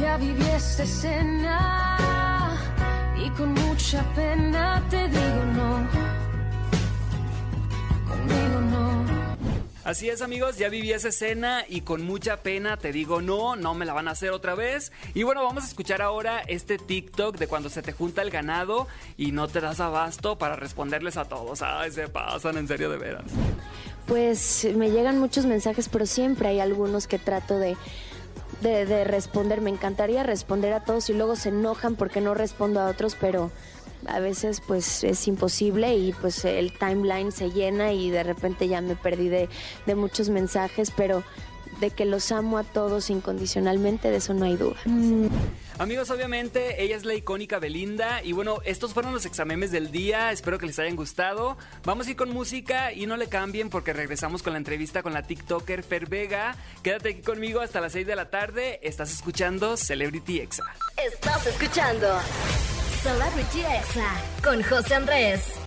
Ya 0.02 0.16
viví 0.16 0.44
esta 0.48 0.82
escena 0.82 2.58
y 3.16 3.30
con 3.30 3.52
mucha 3.54 4.02
pena 4.14 4.84
te 4.90 5.08
digo 5.08 5.44
no. 5.54 5.88
Conmigo 8.08 8.60
no. 8.68 9.04
Así 9.84 10.10
es 10.10 10.20
amigos, 10.20 10.58
ya 10.58 10.68
viví 10.70 10.92
esa 10.92 11.10
escena 11.10 11.64
y 11.68 11.82
con 11.82 12.02
mucha 12.02 12.38
pena 12.38 12.76
te 12.78 12.90
digo 12.90 13.22
no, 13.22 13.54
no 13.54 13.74
me 13.74 13.84
la 13.84 13.92
van 13.92 14.08
a 14.08 14.10
hacer 14.10 14.32
otra 14.32 14.56
vez. 14.56 14.90
Y 15.14 15.22
bueno, 15.22 15.44
vamos 15.44 15.62
a 15.62 15.68
escuchar 15.68 16.02
ahora 16.02 16.40
este 16.48 16.78
TikTok 16.78 17.38
de 17.38 17.46
cuando 17.46 17.68
se 17.68 17.80
te 17.80 17.92
junta 17.92 18.22
el 18.22 18.30
ganado 18.30 18.88
y 19.16 19.30
no 19.30 19.46
te 19.46 19.60
das 19.60 19.78
abasto 19.78 20.36
para 20.36 20.56
responderles 20.56 21.16
a 21.16 21.26
todos. 21.26 21.62
Ay, 21.62 21.92
se 21.92 22.08
pasan 22.08 22.56
en 22.56 22.66
serio 22.66 22.90
de 22.90 22.98
veras. 22.98 23.30
Pues 24.08 24.66
me 24.74 24.90
llegan 24.90 25.18
muchos 25.18 25.46
mensajes, 25.46 25.88
pero 25.88 26.06
siempre 26.06 26.48
hay 26.48 26.58
algunos 26.58 27.06
que 27.06 27.20
trato 27.20 27.60
de 27.60 27.76
de, 28.62 28.86
de, 28.86 29.04
responder. 29.04 29.60
Me 29.60 29.70
encantaría 29.70 30.22
responder 30.22 30.72
a 30.72 30.80
todos 30.80 31.10
y 31.10 31.14
luego 31.14 31.36
se 31.36 31.50
enojan 31.50 31.96
porque 31.96 32.20
no 32.20 32.34
respondo 32.34 32.80
a 32.80 32.86
otros, 32.86 33.16
pero 33.20 33.50
a 34.06 34.18
veces 34.18 34.60
pues 34.66 35.04
es 35.04 35.28
imposible 35.28 35.96
y 35.96 36.12
pues 36.12 36.44
el 36.44 36.76
timeline 36.76 37.32
se 37.32 37.50
llena 37.50 37.92
y 37.92 38.10
de 38.10 38.22
repente 38.22 38.68
ya 38.68 38.80
me 38.80 38.96
perdí 38.96 39.28
de, 39.28 39.48
de 39.86 39.94
muchos 39.94 40.28
mensajes, 40.28 40.90
pero 40.90 41.22
de 41.80 41.90
que 41.90 42.04
los 42.04 42.30
amo 42.32 42.58
a 42.58 42.64
todos 42.64 43.10
incondicionalmente, 43.10 44.10
de 44.10 44.16
eso 44.16 44.34
no 44.34 44.44
hay 44.44 44.56
duda. 44.56 44.76
Amigos, 45.82 46.10
obviamente, 46.10 46.80
ella 46.80 46.94
es 46.94 47.04
la 47.04 47.14
icónica 47.14 47.58
Belinda. 47.58 48.22
Y 48.22 48.34
bueno, 48.34 48.58
estos 48.64 48.94
fueron 48.94 49.12
los 49.12 49.26
examemes 49.26 49.72
del 49.72 49.90
día. 49.90 50.30
Espero 50.30 50.56
que 50.56 50.66
les 50.66 50.78
hayan 50.78 50.94
gustado. 50.94 51.56
Vamos 51.84 52.06
a 52.06 52.10
ir 52.10 52.16
con 52.16 52.30
música 52.30 52.92
y 52.92 53.06
no 53.06 53.16
le 53.16 53.28
cambien 53.28 53.68
porque 53.68 53.92
regresamos 53.92 54.44
con 54.44 54.52
la 54.52 54.58
entrevista 54.58 55.02
con 55.02 55.12
la 55.12 55.24
TikToker 55.24 55.82
Fer 55.82 56.08
Vega. 56.08 56.54
Quédate 56.84 57.08
aquí 57.08 57.22
conmigo 57.22 57.60
hasta 57.60 57.80
las 57.80 57.94
6 57.94 58.06
de 58.06 58.14
la 58.14 58.30
tarde. 58.30 58.78
Estás 58.84 59.10
escuchando 59.12 59.76
Celebrity 59.76 60.38
Exa. 60.38 60.62
Estás 61.04 61.48
escuchando 61.48 62.16
Celebrity 63.02 63.62
Exa 63.62 64.14
con 64.44 64.62
José 64.62 64.94
Andrés. 64.94 65.62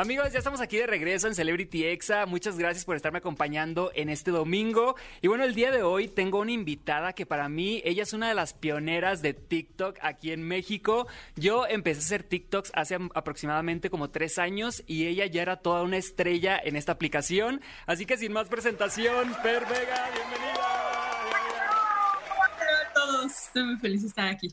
Amigos, 0.00 0.32
ya 0.32 0.38
estamos 0.38 0.60
aquí 0.60 0.76
de 0.76 0.86
regreso 0.86 1.26
en 1.26 1.34
Celebrity 1.34 1.84
Exa. 1.84 2.24
Muchas 2.24 2.56
gracias 2.56 2.84
por 2.84 2.94
estarme 2.94 3.18
acompañando 3.18 3.90
en 3.96 4.10
este 4.10 4.30
domingo. 4.30 4.94
Y 5.22 5.26
bueno, 5.26 5.42
el 5.42 5.56
día 5.56 5.72
de 5.72 5.82
hoy 5.82 6.06
tengo 6.06 6.38
una 6.38 6.52
invitada 6.52 7.14
que 7.14 7.26
para 7.26 7.48
mí, 7.48 7.82
ella 7.84 8.04
es 8.04 8.12
una 8.12 8.28
de 8.28 8.36
las 8.36 8.54
pioneras 8.54 9.22
de 9.22 9.34
TikTok 9.34 9.98
aquí 10.00 10.30
en 10.30 10.44
México. 10.44 11.08
Yo 11.34 11.66
empecé 11.66 11.98
a 11.98 12.04
hacer 12.04 12.22
TikToks 12.22 12.70
hace 12.74 12.96
aproximadamente 13.12 13.90
como 13.90 14.08
tres 14.10 14.38
años 14.38 14.84
y 14.86 15.08
ella 15.08 15.26
ya 15.26 15.42
era 15.42 15.56
toda 15.56 15.82
una 15.82 15.96
estrella 15.96 16.60
en 16.62 16.76
esta 16.76 16.92
aplicación. 16.92 17.60
Así 17.86 18.06
que 18.06 18.16
sin 18.16 18.32
más 18.32 18.46
presentación, 18.46 19.34
Per 19.42 19.66
Vega, 19.66 20.10
bienvenida. 20.14 20.64
Hola 22.36 22.88
a 22.88 22.92
todos, 22.94 23.32
estoy 23.32 23.64
muy 23.64 23.76
feliz 23.78 24.02
de 24.02 24.08
estar 24.10 24.28
aquí. 24.28 24.46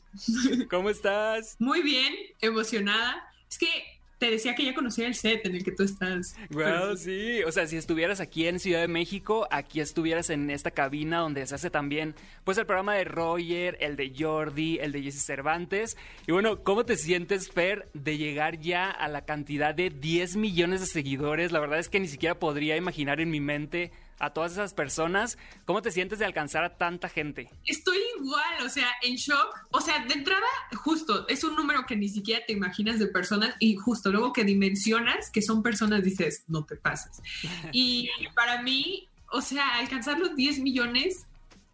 ¿Cómo 0.68 0.90
estás? 0.90 1.54
Muy 1.60 1.82
bien, 1.82 2.12
emocionada. 2.40 3.32
Es 3.48 3.58
que 3.58 3.95
te 4.18 4.30
decía 4.30 4.54
que 4.54 4.64
ya 4.64 4.74
conocía 4.74 5.06
el 5.06 5.14
set 5.14 5.44
en 5.44 5.56
el 5.56 5.64
que 5.64 5.72
tú 5.72 5.82
estás. 5.82 6.34
Wow, 6.50 6.96
sí. 6.96 7.42
O 7.42 7.52
sea, 7.52 7.66
si 7.66 7.76
estuvieras 7.76 8.20
aquí 8.20 8.46
en 8.46 8.58
Ciudad 8.58 8.80
de 8.80 8.88
México, 8.88 9.46
aquí 9.50 9.80
estuvieras 9.80 10.30
en 10.30 10.50
esta 10.50 10.70
cabina 10.70 11.18
donde 11.18 11.46
se 11.46 11.54
hace 11.54 11.70
también, 11.70 12.14
pues 12.44 12.56
el 12.58 12.66
programa 12.66 12.94
de 12.94 13.04
Roger, 13.04 13.76
el 13.80 13.96
de 13.96 14.12
Jordi, 14.16 14.78
el 14.80 14.92
de 14.92 15.02
Jesse 15.02 15.24
Cervantes. 15.24 15.96
Y 16.26 16.32
bueno, 16.32 16.62
¿cómo 16.62 16.84
te 16.84 16.96
sientes, 16.96 17.50
Fer, 17.50 17.88
de 17.92 18.16
llegar 18.16 18.58
ya 18.58 18.90
a 18.90 19.08
la 19.08 19.24
cantidad 19.24 19.74
de 19.74 19.90
10 19.90 20.36
millones 20.36 20.80
de 20.80 20.86
seguidores? 20.86 21.52
La 21.52 21.60
verdad 21.60 21.78
es 21.78 21.88
que 21.88 22.00
ni 22.00 22.08
siquiera 22.08 22.38
podría 22.38 22.76
imaginar 22.76 23.20
en 23.20 23.30
mi 23.30 23.40
mente 23.40 23.92
a 24.18 24.30
todas 24.30 24.52
esas 24.52 24.74
personas. 24.74 25.38
¿Cómo 25.64 25.82
te 25.82 25.90
sientes 25.90 26.18
de 26.18 26.24
alcanzar 26.24 26.64
a 26.64 26.76
tanta 26.76 27.08
gente? 27.08 27.48
Estoy 27.64 27.98
igual, 28.18 28.64
o 28.64 28.68
sea, 28.68 28.88
en 29.02 29.16
shock. 29.16 29.54
O 29.70 29.80
sea, 29.80 30.04
de 30.04 30.14
entrada, 30.14 30.46
justo, 30.76 31.26
es 31.28 31.44
un 31.44 31.54
número 31.56 31.84
que 31.86 31.96
ni 31.96 32.08
siquiera 32.08 32.44
te 32.46 32.52
imaginas 32.52 32.98
de 32.98 33.06
personas 33.06 33.54
y 33.58 33.76
justo 33.76 34.10
luego 34.10 34.32
que 34.32 34.44
dimensionas 34.44 35.30
que 35.30 35.42
son 35.42 35.62
personas, 35.62 36.02
dices, 36.02 36.44
no 36.48 36.64
te 36.64 36.76
pases. 36.76 37.22
Y 37.72 38.08
para 38.34 38.62
mí, 38.62 39.08
o 39.30 39.40
sea, 39.40 39.78
alcanzar 39.78 40.18
los 40.18 40.34
10 40.34 40.60
millones 40.60 41.26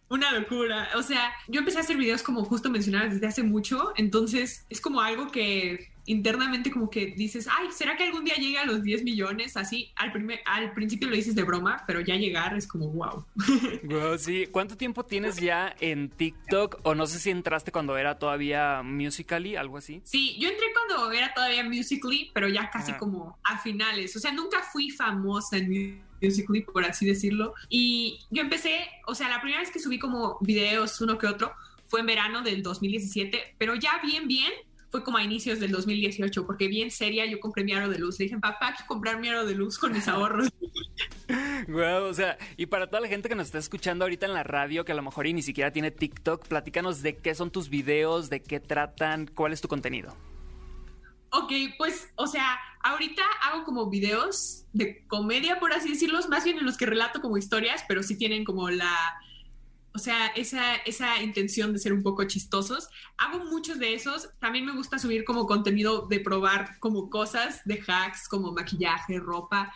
una 0.09 0.31
locura. 0.31 0.89
O 0.95 1.01
sea, 1.01 1.33
yo 1.47 1.59
empecé 1.59 1.79
a 1.79 1.81
hacer 1.81 1.97
videos 1.97 2.21
como 2.21 2.43
justo 2.45 2.69
mencionabas 2.69 3.13
desde 3.13 3.27
hace 3.27 3.43
mucho, 3.43 3.93
entonces 3.95 4.65
es 4.69 4.79
como 4.79 5.01
algo 5.01 5.27
que 5.27 5.91
internamente 6.05 6.71
como 6.71 6.89
que 6.89 7.07
dices, 7.07 7.47
ay, 7.49 7.67
¿será 7.71 7.95
que 7.95 8.03
algún 8.03 8.25
día 8.25 8.35
llegue 8.35 8.57
a 8.57 8.65
los 8.65 8.83
10 8.83 9.03
millones? 9.03 9.55
Así, 9.57 9.91
al, 9.95 10.11
primer, 10.11 10.39
al 10.45 10.73
principio 10.73 11.09
lo 11.09 11.15
dices 11.15 11.35
de 11.35 11.43
broma, 11.43 11.83
pero 11.87 12.01
ya 12.01 12.15
llegar 12.15 12.55
es 12.55 12.67
como, 12.67 12.87
wow. 12.89 13.25
wow. 13.83 14.17
Sí, 14.23 14.47
¿cuánto 14.51 14.77
tiempo 14.77 15.05
tienes 15.05 15.37
ya 15.37 15.75
en 15.79 16.09
TikTok? 16.09 16.79
O 16.83 16.95
no 16.95 17.07
sé 17.07 17.19
si 17.19 17.29
entraste 17.29 17.71
cuando 17.71 17.97
era 17.97 18.19
todavía 18.19 18.81
Musically, 18.83 19.55
algo 19.55 19.77
así. 19.77 20.01
Sí, 20.03 20.37
yo 20.39 20.49
entré 20.49 20.67
cuando 20.73 21.11
era 21.11 21.33
todavía 21.33 21.63
Musically, 21.63 22.31
pero 22.33 22.47
ya 22.47 22.69
casi 22.69 22.93
como 22.93 23.37
a 23.43 23.57
finales. 23.57 24.15
O 24.15 24.19
sea, 24.19 24.31
nunca 24.31 24.61
fui 24.61 24.89
famosa 24.89 25.57
en 25.57 26.03
Musically, 26.21 26.61
por 26.61 26.85
así 26.85 27.05
decirlo. 27.05 27.53
Y 27.69 28.19
yo 28.29 28.41
empecé, 28.41 28.87
o 29.07 29.15
sea, 29.15 29.29
la 29.29 29.41
primera 29.41 29.61
vez 29.61 29.71
que 29.71 29.79
subí 29.79 29.99
como 29.99 30.37
videos, 30.41 30.99
uno 31.01 31.17
que 31.17 31.27
otro, 31.27 31.53
fue 31.87 31.99
en 31.99 32.07
verano 32.07 32.41
del 32.41 32.63
2017, 32.63 33.55
pero 33.57 33.75
ya 33.75 33.99
bien, 34.03 34.27
bien, 34.27 34.51
fue 34.93 35.03
como 35.03 35.17
a 35.17 35.23
inicios 35.23 35.59
del 35.59 35.71
2018, 35.71 36.45
porque 36.45 36.67
bien 36.67 36.91
seria 36.91 37.25
yo 37.25 37.39
compré 37.39 37.63
mi 37.63 37.73
aro 37.73 37.89
de 37.89 37.97
luz. 37.97 38.19
Le 38.19 38.25
dije, 38.25 38.37
papá, 38.37 38.67
hay 38.67 38.73
que 38.75 38.85
comprar 38.85 39.19
mi 39.19 39.27
aro 39.27 39.43
de 39.43 39.55
luz 39.55 39.79
con 39.79 39.91
mis 39.91 40.07
ahorros. 40.07 40.49
Wow, 41.67 42.03
o 42.03 42.13
sea, 42.13 42.37
y 42.57 42.67
para 42.67 42.85
toda 42.85 43.01
la 43.01 43.07
gente 43.07 43.27
que 43.27 43.33
nos 43.33 43.47
está 43.47 43.57
escuchando 43.57 44.05
ahorita 44.05 44.27
en 44.27 44.35
la 44.35 44.43
radio, 44.43 44.85
que 44.85 44.91
a 44.91 44.95
lo 44.95 45.01
mejor 45.01 45.25
y 45.25 45.33
ni 45.33 45.41
siquiera 45.41 45.71
tiene 45.71 45.89
TikTok, 45.89 46.47
platícanos 46.47 47.01
de 47.01 47.17
qué 47.17 47.33
son 47.33 47.49
tus 47.49 47.69
videos, 47.69 48.29
de 48.29 48.43
qué 48.43 48.59
tratan, 48.59 49.25
cuál 49.25 49.51
es 49.51 49.61
tu 49.61 49.67
contenido. 49.67 50.15
Ok, 51.31 51.51
pues, 51.79 52.09
o 52.13 52.27
sea, 52.27 52.59
ahorita 52.83 53.23
hago 53.41 53.63
como 53.63 53.89
videos 53.89 54.67
de 54.73 55.03
comedia, 55.07 55.59
por 55.59 55.73
así 55.73 55.89
decirlos, 55.89 56.29
más 56.29 56.43
bien 56.43 56.59
en 56.59 56.65
los 56.67 56.77
que 56.77 56.85
relato 56.85 57.19
como 57.19 57.39
historias, 57.39 57.83
pero 57.87 58.03
sí 58.03 58.15
tienen 58.15 58.45
como 58.45 58.69
la, 58.69 58.93
o 59.95 59.99
sea, 59.99 60.27
esa, 60.35 60.75
esa 60.85 61.21
intención 61.21 61.71
de 61.71 61.79
ser 61.79 61.93
un 61.93 62.01
poco 62.01 62.23
chistosos. 62.23 62.89
Hago 63.17 63.45
muchos 63.45 63.77
de 63.77 63.93
esos. 63.93 64.29
También 64.39 64.65
me 64.65 64.73
gusta 64.73 64.97
subir 64.97 65.23
como 65.23 65.45
contenido 65.45 66.07
de 66.07 66.19
probar 66.19 66.79
como 66.79 67.09
cosas, 67.09 67.61
de 67.65 67.81
hacks, 67.87 68.27
como 68.27 68.51
maquillaje, 68.51 69.19
ropa. 69.19 69.71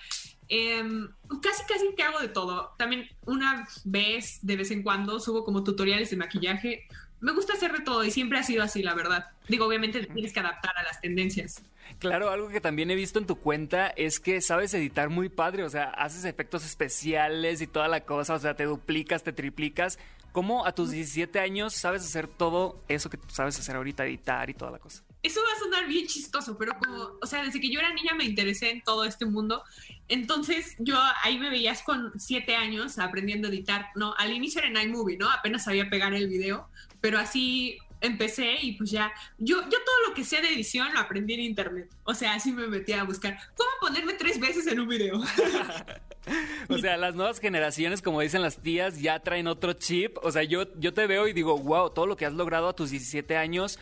Em, 0.50 1.08
casi, 1.42 1.64
casi 1.68 1.94
que 1.96 2.04
hago 2.04 2.20
de 2.20 2.30
todo. 2.30 2.74
También 2.78 3.08
una 3.26 3.68
vez, 3.86 4.40
de 4.42 4.56
vez 4.56 4.72
en 4.72 4.82
cuando, 4.82 5.20
subo 5.20 5.44
como 5.46 5.64
tutoriales 5.64 6.10
de 6.10 6.18
maquillaje. 6.18 6.88
Me 7.20 7.32
gusta 7.32 7.54
hacer 7.54 7.72
de 7.72 7.82
todo 7.82 8.04
y 8.04 8.12
siempre 8.12 8.40
ha 8.40 8.44
sido 8.44 8.64
así, 8.64 8.82
la 8.82 8.96
verdad. 8.96 9.28
Digo, 9.48 9.66
obviamente 9.66 10.04
tienes 10.06 10.34
que 10.34 10.40
adaptar 10.40 10.78
a 10.78 10.84
las 10.84 11.00
tendencias. 11.00 11.64
Claro, 12.00 12.30
algo 12.30 12.50
que 12.50 12.62
también 12.62 12.92
he 12.92 12.96
visto 12.96 13.20
en 13.20 13.26
tu 13.26 13.38
cuenta 13.38 13.88
es 13.88 14.20
que 14.20 14.42
sabes 14.42 14.74
editar 14.74 15.10
muy 15.10 15.30
padre, 15.30 15.64
o 15.64 15.70
sea, 15.70 15.86
haces 15.90 16.26
efectos 16.26 16.66
especiales 16.66 17.62
y 17.62 17.68
toda 17.68 17.88
la 17.88 18.02
cosa, 18.02 18.36
o 18.36 18.40
sea, 18.40 18.56
te 18.56 18.66
duplicas, 18.66 19.24
te 19.24 19.34
triplicas. 19.34 19.98
¿Cómo 20.32 20.68
a 20.68 20.72
tus 20.74 20.92
17 20.92 21.40
años 21.40 21.74
sabes 21.74 22.04
hacer 22.04 22.28
todo 22.28 22.84
eso 22.88 23.10
que 23.10 23.18
sabes 23.28 23.58
hacer 23.60 23.76
ahorita, 23.76 24.06
editar 24.06 24.48
y 24.50 24.54
toda 24.54 24.70
la 24.70 24.78
cosa? 24.78 25.04
Eso 25.24 25.42
va 25.42 25.52
a 25.52 25.60
sonar 25.60 25.88
bien 25.88 26.06
chistoso, 26.06 26.56
pero 26.60 26.74
como, 26.78 27.18
o 27.20 27.26
sea, 27.26 27.44
desde 27.44 27.60
que 27.60 27.72
yo 27.72 27.80
era 27.80 27.92
niña 27.92 28.14
me 28.14 28.24
interesé 28.24 28.70
en 28.70 28.84
todo 28.84 29.04
este 29.04 29.26
mundo. 29.26 29.64
Entonces 30.08 30.76
yo 30.78 30.96
ahí 31.24 31.40
me 31.40 31.50
veías 31.50 31.82
con 31.82 32.12
7 32.20 32.56
años 32.56 33.00
aprendiendo 33.00 33.48
a 33.48 33.52
editar, 33.52 33.88
¿no? 33.96 34.14
Al 34.18 34.32
inicio 34.32 34.62
era 34.62 34.70
en 34.70 34.90
iMovie, 34.90 35.18
¿no? 35.18 35.28
Apenas 35.32 35.64
sabía 35.64 35.90
pegar 35.90 36.14
el 36.14 36.28
video, 36.28 36.70
pero 37.02 37.18
así 37.18 37.80
empecé 38.02 38.56
y 38.62 38.74
pues 38.74 38.92
ya, 38.92 39.12
yo, 39.38 39.62
yo 39.64 39.78
todo 39.86 40.08
lo 40.08 40.14
que 40.14 40.24
sé 40.24 40.42
de 40.42 40.54
edición 40.54 40.94
lo 40.94 41.00
aprendí 41.00 41.34
en 41.34 41.42
internet. 41.42 41.90
O 42.04 42.14
sea, 42.14 42.34
así 42.34 42.52
me 42.52 42.68
metí 42.68 42.94
a 42.94 43.04
buscar 43.04 43.38
cómo 43.56 43.70
ponerme 43.82 44.14
tres 44.14 44.40
veces 44.40 44.68
en 44.68 44.80
un 44.80 44.88
video. 44.88 45.20
o 46.70 46.78
sea, 46.78 46.98
las 46.98 47.16
nuevas 47.16 47.40
generaciones, 47.40 48.02
como 48.02 48.22
dicen 48.22 48.42
las 48.42 48.62
tías, 48.62 49.00
ya 49.00 49.20
traen 49.20 49.48
otro 49.48 49.74
chip. 49.74 50.18
O 50.24 50.32
sea, 50.32 50.44
yo, 50.44 50.74
yo 50.80 50.94
te 50.94 51.08
veo 51.08 51.28
y 51.28 51.34
digo, 51.34 51.58
wow, 51.58 51.90
todo 51.90 52.08
lo 52.08 52.16
que 52.16 52.26
has 52.26 52.34
logrado 52.34 52.70
a 52.70 52.76
tus 52.76 52.92
17 52.92 53.38
años. 53.38 53.80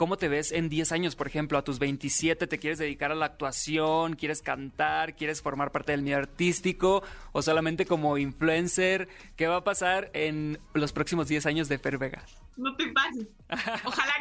¿Cómo 0.00 0.16
te 0.16 0.28
ves 0.28 0.50
en 0.50 0.70
10 0.70 0.92
años, 0.92 1.14
por 1.14 1.26
ejemplo? 1.26 1.58
A 1.58 1.62
tus 1.62 1.78
27 1.78 2.46
te 2.46 2.58
quieres 2.58 2.78
dedicar 2.78 3.12
a 3.12 3.14
la 3.14 3.26
actuación, 3.26 4.16
quieres 4.16 4.40
cantar, 4.40 5.14
quieres 5.14 5.42
formar 5.42 5.72
parte 5.72 5.92
del 5.92 6.00
medio 6.00 6.16
artístico 6.16 7.02
o 7.32 7.42
solamente 7.42 7.84
como 7.84 8.16
influencer. 8.16 9.08
¿Qué 9.36 9.46
va 9.46 9.56
a 9.56 9.64
pasar 9.64 10.10
en 10.14 10.58
los 10.72 10.94
próximos 10.94 11.28
10 11.28 11.44
años 11.44 11.68
de 11.68 11.76
Fer 11.76 11.98
Vega? 11.98 12.24
No 12.56 12.74
te 12.76 12.90
pases. 12.92 13.26
Ojalá 13.84 14.14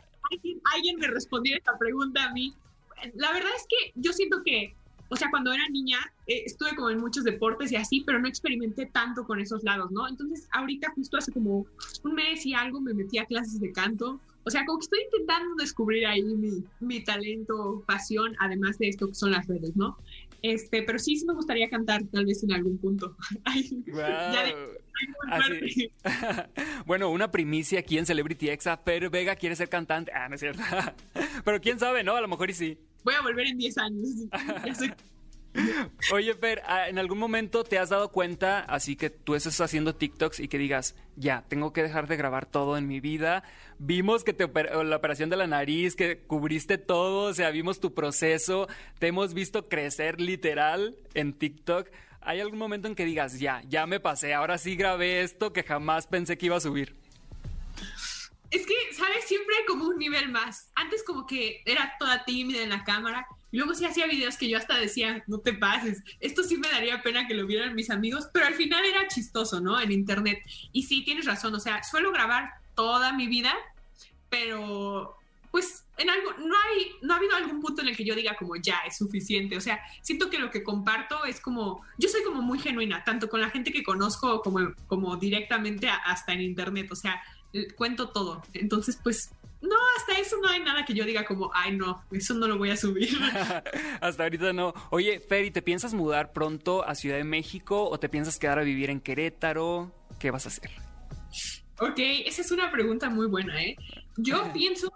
que 0.43 0.57
alguien, 0.75 0.97
me 0.99 1.07
respondiera 1.07 1.57
esta 1.57 1.77
pregunta 1.77 2.25
a 2.25 2.33
mí. 2.33 2.53
La 3.15 3.31
verdad 3.31 3.51
es 3.55 3.65
que 3.69 3.93
yo 3.95 4.11
siento 4.11 4.41
que, 4.43 4.75
o 5.07 5.15
sea, 5.15 5.29
cuando 5.29 5.53
era 5.53 5.63
niña 5.69 5.99
eh, 6.27 6.43
estuve 6.45 6.75
como 6.75 6.89
en 6.89 6.99
muchos 6.99 7.23
deportes 7.23 7.71
y 7.71 7.77
así, 7.77 8.03
pero 8.05 8.19
no 8.19 8.27
experimenté 8.27 8.87
tanto 8.87 9.23
con 9.23 9.39
esos 9.39 9.63
lados, 9.63 9.91
¿no? 9.91 10.09
Entonces, 10.09 10.49
ahorita 10.51 10.91
justo 10.93 11.15
hace 11.15 11.31
como 11.31 11.65
un 12.03 12.15
mes 12.15 12.45
y 12.45 12.53
algo 12.53 12.81
me 12.81 12.93
metí 12.93 13.17
a 13.17 13.25
clases 13.25 13.61
de 13.61 13.71
canto 13.71 14.19
o 14.49 14.51
sea, 14.51 14.65
como 14.65 14.79
que 14.79 14.85
estoy 14.85 15.01
intentando 15.03 15.55
descubrir 15.57 16.07
ahí 16.07 16.23
mi, 16.23 16.63
mi 16.79 17.03
talento, 17.03 17.83
pasión, 17.85 18.35
además 18.39 18.79
de 18.79 18.89
esto 18.89 19.07
que 19.07 19.13
son 19.13 19.29
las 19.29 19.45
redes, 19.45 19.75
¿no? 19.75 19.95
Este, 20.41 20.81
pero 20.81 20.97
sí, 20.97 21.17
sí 21.17 21.25
me 21.27 21.35
gustaría 21.35 21.69
cantar 21.69 22.01
tal 22.11 22.25
vez 22.25 22.43
en 22.43 22.51
algún 22.51 22.79
punto. 22.79 23.15
bueno, 26.87 27.11
una 27.11 27.29
primicia 27.29 27.81
aquí 27.81 27.99
en 27.99 28.07
Celebrity 28.07 28.49
Exa. 28.49 28.77
Fer 28.77 29.11
Vega 29.11 29.35
quiere 29.35 29.55
ser 29.55 29.69
cantante. 29.69 30.11
Ah, 30.11 30.27
no 30.27 30.33
es 30.33 30.41
cierto. 30.41 30.63
pero 31.45 31.61
quién 31.61 31.77
sabe, 31.77 32.03
¿no? 32.03 32.15
A 32.15 32.21
lo 32.21 32.27
mejor 32.27 32.49
y 32.49 32.55
sí. 32.55 32.75
Voy 33.03 33.13
a 33.13 33.21
volver 33.21 33.45
en 33.45 33.59
10 33.59 33.77
años. 33.77 34.09
Oye, 36.13 36.33
Fer, 36.35 36.61
ah, 36.65 36.89
¿en 36.89 36.99
algún 36.99 37.17
momento 37.17 37.63
te 37.63 37.79
has 37.79 37.89
dado 37.89 38.11
cuenta, 38.11 38.59
así 38.59 38.95
que 38.95 39.09
tú 39.09 39.35
estás 39.35 39.59
haciendo 39.61 39.95
TikToks 39.95 40.39
y 40.39 40.47
que 40.47 40.57
digas, 40.57 40.95
ya, 41.15 41.43
tengo 41.47 41.73
que 41.73 41.83
dejar 41.83 42.07
de 42.07 42.17
grabar 42.17 42.45
todo 42.45 42.77
en 42.77 42.87
mi 42.87 42.99
vida? 42.99 43.43
Vimos 43.79 44.23
que 44.23 44.33
te 44.33 44.47
la 44.47 44.95
operación 44.95 45.29
de 45.29 45.37
la 45.37 45.47
nariz, 45.47 45.95
que 45.95 46.19
cubriste 46.19 46.77
todo, 46.77 47.29
o 47.29 47.33
sea, 47.33 47.49
vimos 47.49 47.79
tu 47.79 47.93
proceso, 47.93 48.67
te 48.99 49.07
hemos 49.07 49.33
visto 49.33 49.67
crecer 49.67 50.21
literal 50.21 50.95
en 51.13 51.33
TikTok. 51.33 51.89
¿Hay 52.21 52.39
algún 52.41 52.59
momento 52.59 52.87
en 52.87 52.95
que 52.95 53.05
digas, 53.05 53.39
ya, 53.39 53.61
ya 53.67 53.87
me 53.87 53.99
pasé, 53.99 54.33
ahora 54.33 54.57
sí 54.57 54.75
grabé 54.75 55.21
esto 55.21 55.53
que 55.53 55.63
jamás 55.63 56.07
pensé 56.07 56.37
que 56.37 56.47
iba 56.47 56.57
a 56.57 56.61
subir? 56.61 56.95
Es 58.51 58.65
que, 58.65 58.73
¿sabes? 58.93 59.25
Siempre 59.25 59.55
hay 59.57 59.65
como 59.65 59.85
un 59.85 59.97
nivel 59.97 60.29
más. 60.29 60.71
Antes 60.75 61.03
como 61.03 61.27
que 61.27 61.61
era 61.65 61.95
toda 61.99 62.25
tímida 62.25 62.63
en 62.63 62.69
la 62.69 62.83
cámara 62.83 63.27
Y 63.51 63.57
luego 63.57 63.73
sí 63.73 63.85
hacía 63.85 64.07
videos 64.07 64.37
que 64.37 64.49
yo 64.49 64.57
hasta 64.57 64.77
decía, 64.77 65.23
no 65.27 65.39
te 65.39 65.53
pases, 65.53 66.03
esto 66.19 66.43
sí 66.43 66.57
me 66.57 66.69
daría 66.69 67.01
pena 67.01 67.27
que 67.27 67.33
lo 67.33 67.47
vieran 67.47 67.75
mis 67.75 67.89
amigos, 67.89 68.27
pero 68.33 68.45
al 68.45 68.55
final 68.55 68.83
era 68.85 69.07
chistoso, 69.07 69.59
¿no? 69.59 69.79
En 69.79 69.91
internet. 69.91 70.39
Y 70.71 70.83
sí, 70.83 71.03
tienes 71.03 71.25
razón, 71.25 71.55
o 71.55 71.59
sea, 71.59 71.83
suelo 71.83 72.11
grabar 72.11 72.51
toda 72.75 73.13
mi 73.13 73.27
vida, 73.27 73.53
pero 74.29 75.15
pues 75.51 75.83
en 75.97 76.09
algo, 76.09 76.31
no 76.37 76.55
hay, 76.55 76.91
no 77.01 77.13
ha 77.13 77.17
habido 77.17 77.35
algún 77.35 77.59
punto 77.59 77.81
en 77.81 77.89
el 77.89 77.97
que 77.97 78.05
yo 78.05 78.15
diga 78.15 78.35
como 78.35 78.55
ya 78.55 78.79
es 78.87 78.97
suficiente. 78.97 79.57
O 79.57 79.61
sea, 79.61 79.81
siento 80.01 80.29
que 80.29 80.39
lo 80.39 80.49
que 80.49 80.63
comparto 80.63 81.25
es 81.25 81.41
como, 81.41 81.83
yo 81.97 82.07
soy 82.07 82.23
como 82.23 82.41
muy 82.41 82.59
genuina, 82.59 83.03
tanto 83.03 83.29
con 83.29 83.41
la 83.41 83.49
gente 83.49 83.71
que 83.71 83.83
conozco 83.83 84.41
como, 84.41 84.73
como 84.87 85.17
directamente 85.17 85.89
hasta 85.89 86.33
en 86.33 86.41
internet. 86.41 86.89
O 86.91 86.95
sea, 86.95 87.21
cuento 87.75 88.09
todo. 88.09 88.41
Entonces, 88.53 88.97
pues, 89.03 89.31
no, 89.61 89.75
hasta 89.97 90.17
eso 90.17 90.37
no 90.41 90.47
hay 90.47 90.61
nada 90.61 90.85
que 90.85 90.93
yo 90.93 91.03
diga 91.03 91.25
como, 91.25 91.51
ay, 91.53 91.75
no, 91.75 92.03
eso 92.11 92.33
no 92.33 92.47
lo 92.47 92.57
voy 92.57 92.69
a 92.69 92.77
subir. 92.77 93.09
Hasta 94.01 94.23
ahorita 94.23 94.53
no. 94.53 94.73
Oye, 94.89 95.19
Fer, 95.19 95.43
¿y 95.43 95.51
te 95.51 95.61
piensas 95.61 95.93
mudar 95.93 96.31
pronto 96.31 96.87
a 96.87 96.95
Ciudad 96.95 97.17
de 97.17 97.25
México 97.25 97.89
o 97.89 97.99
te 97.99 98.07
piensas 98.07 98.39
quedar 98.39 98.59
a 98.59 98.63
vivir 98.63 98.89
en 98.89 99.01
Querétaro? 99.01 99.91
¿Qué 100.17 100.31
vas 100.31 100.45
a 100.45 100.49
hacer? 100.49 100.71
Ok, 101.79 101.97
esa 101.97 102.41
es 102.41 102.51
una 102.51 102.71
pregunta 102.71 103.09
muy 103.09 103.27
buena, 103.27 103.61
¿eh? 103.61 103.75
Yo 104.15 104.49
pienso, 104.53 104.93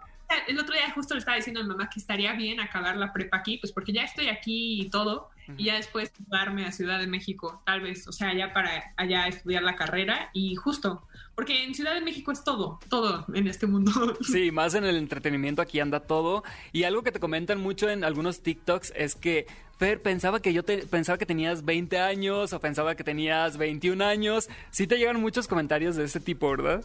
el 0.47 0.57
otro 0.57 0.73
día 0.73 0.89
justo 0.91 1.13
le 1.13 1.19
estaba 1.19 1.35
diciendo 1.35 1.59
a 1.59 1.63
mi 1.63 1.69
mamá 1.69 1.89
que 1.89 1.99
estaría 1.99 2.31
bien 2.33 2.61
acabar 2.61 2.95
la 2.95 3.11
prepa 3.11 3.37
aquí, 3.37 3.57
pues 3.57 3.73
porque 3.73 3.91
ya 3.91 4.03
estoy 4.03 4.29
aquí 4.29 4.81
y 4.81 4.89
todo, 4.89 5.29
y 5.57 5.65
ya 5.65 5.75
después 5.75 6.11
mudarme 6.19 6.65
a 6.65 6.71
Ciudad 6.71 6.99
de 6.99 7.07
México, 7.07 7.61
tal 7.65 7.81
vez, 7.81 8.07
o 8.07 8.11
sea, 8.11 8.33
ya 8.33 8.53
para 8.53 8.93
allá 8.97 9.27
estudiar 9.27 9.63
la 9.63 9.75
carrera 9.75 10.29
y 10.33 10.55
justo, 10.55 11.07
porque 11.35 11.63
en 11.63 11.73
Ciudad 11.73 11.93
de 11.93 12.01
México 12.01 12.31
es 12.31 12.43
todo, 12.43 12.79
todo 12.89 13.25
en 13.33 13.47
este 13.47 13.67
mundo. 13.67 13.91
Sí, 14.21 14.51
más 14.51 14.73
en 14.75 14.85
el 14.85 14.95
entretenimiento 14.95 15.61
aquí 15.61 15.79
anda 15.79 15.99
todo. 15.99 16.43
Y 16.71 16.83
algo 16.83 17.03
que 17.03 17.11
te 17.11 17.19
comentan 17.19 17.59
mucho 17.59 17.89
en 17.89 18.03
algunos 18.03 18.41
TikToks 18.41 18.93
es 18.95 19.15
que, 19.15 19.47
Fer, 19.77 20.01
pensaba 20.01 20.41
que 20.41 20.53
yo 20.53 20.63
te, 20.63 20.85
pensaba 20.87 21.17
que 21.17 21.25
tenías 21.25 21.65
20 21.65 21.99
años 21.99 22.53
o 22.53 22.59
pensaba 22.59 22.95
que 22.95 23.03
tenías 23.03 23.57
21 23.57 24.03
años. 24.03 24.49
Sí 24.71 24.87
te 24.87 24.97
llegan 24.97 25.19
muchos 25.19 25.47
comentarios 25.47 25.95
de 25.95 26.05
ese 26.05 26.19
tipo, 26.19 26.49
¿verdad? 26.49 26.83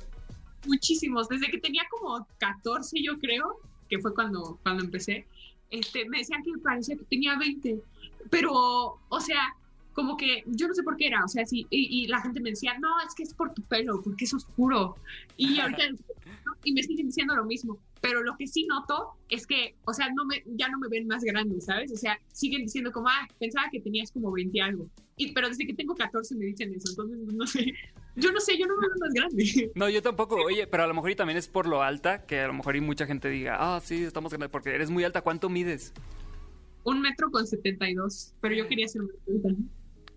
muchísimos. 0.67 1.29
Desde 1.29 1.51
que 1.51 1.59
tenía 1.59 1.83
como 1.91 2.27
14, 2.39 2.97
yo 3.03 3.19
creo, 3.19 3.61
que 3.89 3.99
fue 3.99 4.15
cuando, 4.15 4.59
cuando 4.63 4.85
empecé, 4.85 5.27
este, 5.71 6.09
me 6.09 6.19
decían 6.19 6.43
que 6.43 6.53
parecía 6.63 6.97
que 6.97 7.05
tenía 7.05 7.37
20. 7.39 7.81
Pero, 8.31 8.99
o 9.09 9.21
sea, 9.21 9.55
como 9.93 10.17
que 10.17 10.45
yo 10.47 10.69
no 10.69 10.75
sé 10.75 10.83
por 10.83 10.97
qué 10.97 11.09
era, 11.09 11.25
o 11.25 11.29
sea, 11.29 11.45
sí, 11.45 11.67
y, 11.71 12.05
y 12.05 12.07
la 12.07 12.21
gente 12.21 12.41
me 12.41 12.51
decía, 12.51 12.79
no, 12.79 13.01
es 13.07 13.15
que 13.15 13.25
es 13.25 13.35
por 13.35 13.53
tu 13.53 13.63
pelo, 13.63 14.01
porque 14.03 14.27
es 14.27 14.35
oscuro. 14.35 14.95
Y 15.37 15.59
ahorita, 15.59 15.83
y 16.65 16.73
me 16.73 16.83
siguen 16.83 17.07
diciendo 17.07 17.35
lo 17.35 17.45
mismo. 17.45 17.79
Pero 18.01 18.23
lo 18.23 18.37
que 18.37 18.47
sí 18.47 18.65
noto 18.67 19.15
es 19.29 19.47
que, 19.47 19.75
o 19.85 19.93
sea, 19.93 20.09
no 20.15 20.25
me, 20.25 20.43
ya 20.47 20.69
no 20.69 20.79
me 20.79 20.89
ven 20.89 21.07
más 21.07 21.25
grande, 21.25 21.61
¿sabes? 21.61 21.91
O 21.93 21.97
sea, 21.97 22.19
siguen 22.33 22.63
diciendo 22.63 22.93
como, 22.93 23.09
ah, 23.09 23.27
pensaba 23.41 23.67
que 23.73 23.81
tenías 23.81 24.13
como 24.13 24.31
20 24.31 24.61
algo. 24.61 24.89
Y, 25.17 25.33
pero 25.33 25.49
desde 25.49 25.67
que 25.67 25.75
tengo 25.75 25.95
14 25.97 26.37
me 26.37 26.45
dicen 26.45 26.73
eso, 26.75 26.91
entonces 26.91 27.19
no 27.35 27.47
sé. 27.47 27.73
Yo 28.15 28.33
no 28.33 28.41
sé, 28.41 28.57
yo 28.59 28.67
no 28.67 28.77
me 28.77 28.89
veo 28.89 28.97
más 29.01 29.13
grande. 29.13 29.71
No, 29.75 29.89
yo 29.89 30.03
tampoco. 30.03 30.37
Oye, 30.37 30.67
pero 30.67 30.85
a 30.85 30.87
lo 30.87 30.95
mejor 30.95 31.11
y 31.11 31.17
también 31.17 31.37
es 31.37 31.49
por 31.49 31.67
lo 31.67 31.83
alta, 31.83 32.25
que 32.25 32.41
a 32.41 32.47
lo 32.47 32.53
mejor 32.53 32.77
y 32.77 32.81
mucha 32.81 33.07
gente 33.07 33.29
diga, 33.29 33.57
ah, 33.59 33.81
sí, 33.81 34.05
estamos 34.05 34.33
grande, 34.33 34.49
porque 34.49 34.71
eres 34.71 34.91
muy 34.91 35.05
alta. 35.05 35.23
¿Cuánto 35.23 35.49
mides? 35.49 35.93
Un 36.89 37.03
metro 37.03 37.31
con 37.31 37.47
72, 37.47 38.35
pero 38.41 38.55
yo 38.55 38.67
quería 38.67 38.89
ser 38.89 39.03
un 39.03 39.11
metro. 39.27 39.57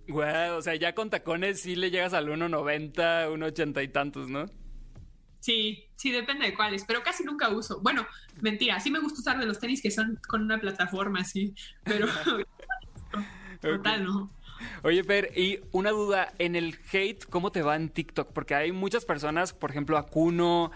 Güey, 0.07 0.49
o 0.51 0.61
sea, 0.61 0.73
ya 0.75 0.95
con 0.95 1.09
tacones 1.09 1.59
sí 1.59 1.75
le 1.75 1.91
llegas 1.91 2.13
al 2.13 2.29
1.90, 2.29 2.93
1.80 3.27 3.83
y 3.83 3.87
tantos, 3.89 4.29
¿no? 4.29 4.45
Sí, 5.41 5.89
sí, 5.97 6.11
depende 6.11 6.45
de 6.45 6.53
cuáles, 6.53 6.85
pero 6.85 7.03
casi 7.03 7.25
nunca 7.25 7.49
uso. 7.49 7.81
Bueno, 7.81 8.07
mentira, 8.39 8.79
sí 8.79 8.89
me 8.89 9.01
gusta 9.01 9.19
usar 9.19 9.37
de 9.37 9.45
los 9.45 9.59
tenis 9.59 9.81
que 9.81 9.91
son 9.91 10.17
con 10.29 10.43
una 10.43 10.61
plataforma 10.61 11.19
así, 11.19 11.53
pero 11.83 12.07
total 13.61 14.05
no. 14.05 14.31
Oye, 14.83 15.03
Fer, 15.03 15.31
y 15.35 15.59
una 15.73 15.89
duda, 15.89 16.33
en 16.39 16.55
el 16.55 16.79
hate, 16.93 17.25
¿cómo 17.25 17.51
te 17.51 17.63
va 17.63 17.75
en 17.75 17.89
TikTok? 17.89 18.31
Porque 18.31 18.55
hay 18.55 18.71
muchas 18.71 19.03
personas, 19.03 19.51
por 19.51 19.71
ejemplo, 19.71 19.97
a 19.97 20.05
Kuno, 20.05 20.71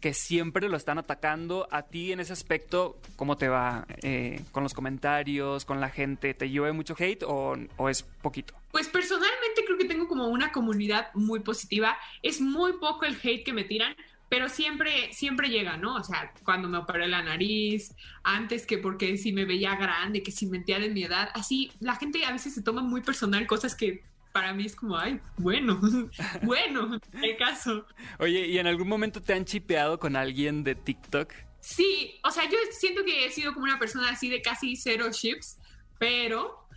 que 0.00 0.14
siempre 0.14 0.68
lo 0.68 0.76
están 0.76 0.98
atacando. 0.98 1.68
A 1.70 1.82
ti 1.82 2.12
en 2.12 2.20
ese 2.20 2.32
aspecto, 2.32 2.98
¿cómo 3.16 3.36
te 3.36 3.48
va 3.48 3.86
eh, 4.02 4.42
con 4.52 4.62
los 4.62 4.74
comentarios, 4.74 5.64
con 5.64 5.80
la 5.80 5.90
gente? 5.90 6.34
¿Te 6.34 6.50
llueve 6.50 6.72
mucho 6.72 6.94
hate 6.98 7.22
o, 7.22 7.56
o 7.76 7.88
es 7.88 8.02
poquito? 8.02 8.54
Pues 8.70 8.88
personalmente 8.88 9.64
creo 9.64 9.78
que 9.78 9.84
tengo 9.84 10.08
como 10.08 10.28
una 10.28 10.52
comunidad 10.52 11.08
muy 11.14 11.40
positiva. 11.40 11.96
Es 12.22 12.40
muy 12.40 12.74
poco 12.74 13.04
el 13.04 13.16
hate 13.22 13.44
que 13.44 13.52
me 13.52 13.64
tiran, 13.64 13.94
pero 14.28 14.48
siempre, 14.48 15.12
siempre 15.12 15.48
llega, 15.48 15.76
¿no? 15.76 15.96
O 15.96 16.02
sea, 16.02 16.32
cuando 16.44 16.68
me 16.68 16.78
operé 16.78 17.06
la 17.06 17.22
nariz, 17.22 17.94
antes 18.24 18.66
que 18.66 18.78
porque 18.78 19.16
si 19.16 19.32
me 19.32 19.44
veía 19.44 19.76
grande, 19.76 20.22
que 20.22 20.32
si 20.32 20.46
mentía 20.46 20.78
de 20.78 20.90
mi 20.90 21.04
edad, 21.04 21.30
así, 21.34 21.70
la 21.80 21.96
gente 21.96 22.24
a 22.24 22.32
veces 22.32 22.54
se 22.54 22.62
toma 22.62 22.82
muy 22.82 23.02
personal 23.02 23.46
cosas 23.46 23.74
que 23.74 24.02
para 24.36 24.52
mí 24.52 24.66
es 24.66 24.76
como, 24.76 24.98
ay, 24.98 25.18
bueno, 25.38 25.80
bueno, 26.42 27.00
el 27.22 27.36
caso. 27.38 27.86
Oye, 28.18 28.46
¿y 28.46 28.58
en 28.58 28.66
algún 28.66 28.86
momento 28.86 29.22
te 29.22 29.32
han 29.32 29.46
chipeado 29.46 29.98
con 29.98 30.14
alguien 30.14 30.62
de 30.62 30.74
TikTok? 30.74 31.32
Sí, 31.60 32.20
o 32.22 32.30
sea, 32.30 32.44
yo 32.44 32.58
siento 32.70 33.02
que 33.02 33.24
he 33.24 33.30
sido 33.30 33.54
como 33.54 33.64
una 33.64 33.78
persona 33.78 34.10
así 34.10 34.28
de 34.28 34.42
casi 34.42 34.76
cero 34.76 35.06
chips, 35.10 35.56
pero 35.98 36.68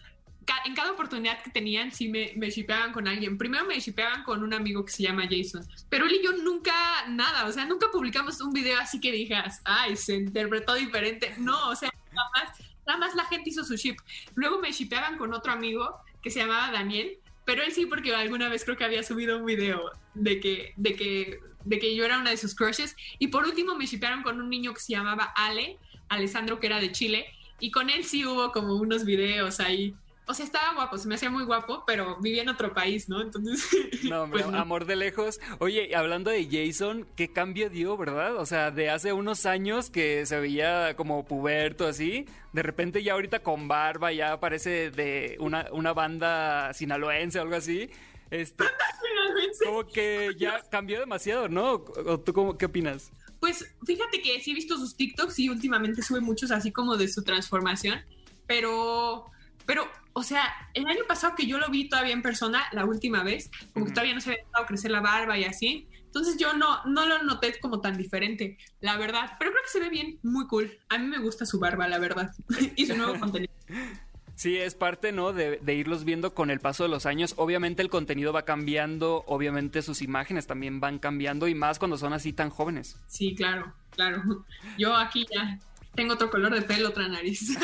en 0.64 0.74
cada 0.74 0.94
oportunidad 0.94 1.44
que 1.44 1.52
tenían 1.52 1.92
sí 1.92 2.08
me, 2.08 2.32
me 2.38 2.50
shipeaban 2.50 2.94
con 2.94 3.10
alguien. 3.10 3.38
Primero 3.38 3.66
me 3.66 3.78
shipeaban 3.78 4.24
con 4.24 4.42
un 4.42 4.54
amigo 4.54 4.86
que 4.86 4.94
se 4.94 5.04
llama 5.04 5.28
Jason, 5.30 5.68
pero 5.90 6.06
él 6.06 6.14
y 6.14 6.24
yo 6.24 6.32
nunca 6.38 6.72
nada, 7.10 7.46
o 7.46 7.52
sea, 7.52 7.66
nunca 7.66 7.88
publicamos 7.92 8.40
un 8.40 8.54
video 8.54 8.80
así 8.80 9.02
que 9.02 9.12
digas, 9.12 9.60
ay, 9.66 9.98
se 9.98 10.16
interpretó 10.16 10.76
diferente. 10.76 11.36
No, 11.38 11.72
o 11.72 11.76
sea, 11.76 11.92
nada 12.14 12.30
más, 12.36 12.58
nada 12.88 13.00
más 13.00 13.16
la 13.16 13.26
gente 13.26 13.50
hizo 13.50 13.66
su 13.66 13.76
ship. 13.76 13.98
Luego 14.36 14.60
me 14.60 14.72
shipeaban 14.72 15.18
con 15.18 15.34
otro 15.34 15.52
amigo 15.52 16.00
que 16.22 16.30
se 16.30 16.40
llamaba 16.40 16.72
Daniel, 16.72 17.20
pero 17.50 17.64
él 17.64 17.72
sí 17.72 17.88
porque 17.88 18.14
alguna 18.14 18.48
vez 18.48 18.64
creo 18.64 18.78
que 18.78 18.84
había 18.84 19.02
subido 19.02 19.40
un 19.40 19.46
video 19.48 19.92
de 20.14 20.40
que, 20.40 20.74
de 20.78 20.96
que, 20.96 21.40
de 21.66 21.80
que 21.80 21.96
yo 21.96 22.06
era 22.06 22.20
una 22.20 22.30
de 22.30 22.38
sus 22.38 22.54
crushes. 22.54 22.96
Y 23.18 23.30
por 23.30 23.44
último 23.44 23.76
me 23.76 23.88
shipearon 23.88 24.22
con 24.22 24.40
un 24.40 24.52
niño 24.52 24.72
que 24.72 24.80
se 24.80 24.92
llamaba 24.92 25.34
Ale, 25.36 25.80
Alessandro, 26.10 26.60
que 26.60 26.68
era 26.68 26.80
de 26.80 26.92
Chile, 26.92 27.26
y 27.60 27.72
con 27.72 27.90
él 27.90 28.04
sí 28.04 28.24
hubo 28.24 28.52
como 28.52 28.76
unos 28.76 29.04
videos 29.04 29.60
ahí. 29.60 29.96
O 30.30 30.34
sea, 30.36 30.46
estaba 30.46 30.76
guapo, 30.76 30.96
se 31.00 31.08
me 31.08 31.16
hacía 31.16 31.32
muy 31.32 31.44
guapo, 31.44 31.84
pero 31.88 32.18
vivía 32.22 32.44
en 32.44 32.50
otro 32.50 32.72
país, 32.72 33.10
¿no? 33.10 33.20
Entonces, 33.20 33.68
No, 34.04 34.28
pues 34.32 34.46
no. 34.48 34.60
amor 34.60 34.86
de 34.86 34.96
lejos. 34.96 35.40
Oye, 35.58 35.96
hablando 35.96 36.30
de 36.30 36.48
Jason, 36.48 37.08
¿qué 37.16 37.34
cambio 37.34 37.72
dio, 37.72 37.98
verdad? 37.98 38.36
O 38.38 38.46
sea, 38.46 38.70
de 38.70 38.92
hace 38.92 39.12
unos 39.12 39.48
años 39.48 39.90
que 39.90 40.28
se 40.28 40.40
veía 40.40 40.96
como 40.96 41.26
puberto 41.26 41.88
así, 41.88 42.28
de 42.54 42.62
repente 42.62 43.02
ya 43.02 43.14
ahorita 43.14 43.40
con 43.40 43.68
barba 43.68 44.12
ya 44.14 44.40
parece 44.40 44.92
de 44.92 45.36
una, 45.40 45.66
una 45.72 45.94
banda 45.94 46.74
sinaloense 46.74 47.40
o 47.40 47.42
algo 47.42 47.56
así. 47.56 47.90
Este, 48.30 48.64
como 49.66 49.88
que 49.88 50.30
ya 50.38 50.62
cambió 50.70 51.00
demasiado, 51.00 51.50
¿no? 51.50 51.84
¿O 52.06 52.20
tú 52.20 52.34
cómo, 52.34 52.56
qué 52.56 52.66
opinas? 52.66 53.12
Pues 53.40 53.66
fíjate 53.84 54.22
que 54.22 54.40
sí 54.42 54.52
he 54.52 54.54
visto 54.54 54.78
sus 54.78 54.96
TikToks 54.96 55.40
y 55.40 55.50
últimamente 55.50 56.04
sube 56.04 56.22
muchos 56.22 56.52
así 56.52 56.72
como 56.72 56.98
de 56.98 57.08
su 57.08 57.24
transformación, 57.24 58.00
pero, 58.46 59.26
pero, 59.70 59.88
o 60.14 60.24
sea, 60.24 60.52
el 60.74 60.88
año 60.88 61.04
pasado 61.08 61.36
que 61.36 61.46
yo 61.46 61.60
lo 61.60 61.70
vi 61.70 61.88
todavía 61.88 62.14
en 62.14 62.24
persona, 62.24 62.64
la 62.72 62.86
última 62.86 63.22
vez, 63.22 63.52
como 63.72 63.86
que 63.86 63.92
todavía 63.92 64.16
no 64.16 64.20
se 64.20 64.32
había 64.32 64.44
dejado 64.44 64.66
crecer 64.66 64.90
la 64.90 65.00
barba 65.00 65.38
y 65.38 65.44
así, 65.44 65.88
entonces 66.06 66.38
yo 66.38 66.54
no, 66.54 66.84
no 66.86 67.06
lo 67.06 67.22
noté 67.22 67.60
como 67.60 67.80
tan 67.80 67.96
diferente, 67.96 68.58
la 68.82 68.98
verdad, 68.98 69.34
pero 69.38 69.52
creo 69.52 69.62
que 69.64 69.70
se 69.70 69.80
ve 69.80 69.90
bien, 69.90 70.18
muy 70.24 70.48
cool. 70.48 70.76
A 70.90 70.98
mí 70.98 71.06
me 71.06 71.20
gusta 71.20 71.46
su 71.46 71.60
barba, 71.60 71.88
la 71.88 72.00
verdad, 72.00 72.32
y 72.76 72.88
su 72.88 72.98
nuevo 72.98 73.20
contenido. 73.20 73.54
Sí, 74.34 74.58
es 74.58 74.74
parte, 74.74 75.12
¿no? 75.12 75.34
De, 75.34 75.60
de 75.62 75.76
irlos 75.76 76.04
viendo 76.04 76.34
con 76.34 76.50
el 76.50 76.60
paso 76.60 76.82
de 76.82 76.90
los 76.90 77.06
años. 77.06 77.36
Obviamente 77.38 77.84
el 77.84 77.92
contenido 77.92 78.34
va 78.34 78.46
cambiando, 78.46 79.24
obviamente 79.28 79.84
sus 79.84 80.02
imágenes 80.02 80.48
también 80.48 80.80
van 80.80 80.98
cambiando 80.98 81.48
y 81.48 81.54
más 81.54 81.78
cuando 81.78 81.96
son 81.96 82.14
así 82.14 82.34
tan 82.34 82.50
jóvenes. 82.50 83.00
Sí, 83.06 83.36
claro, 83.36 83.72
claro. 83.92 84.46
Yo 84.80 84.96
aquí 84.96 85.28
ya 85.32 85.60
tengo 86.00 86.14
otro 86.14 86.30
color 86.30 86.54
de 86.54 86.62
pelo, 86.62 86.90
otra 86.90 87.10
nariz. 87.10 87.58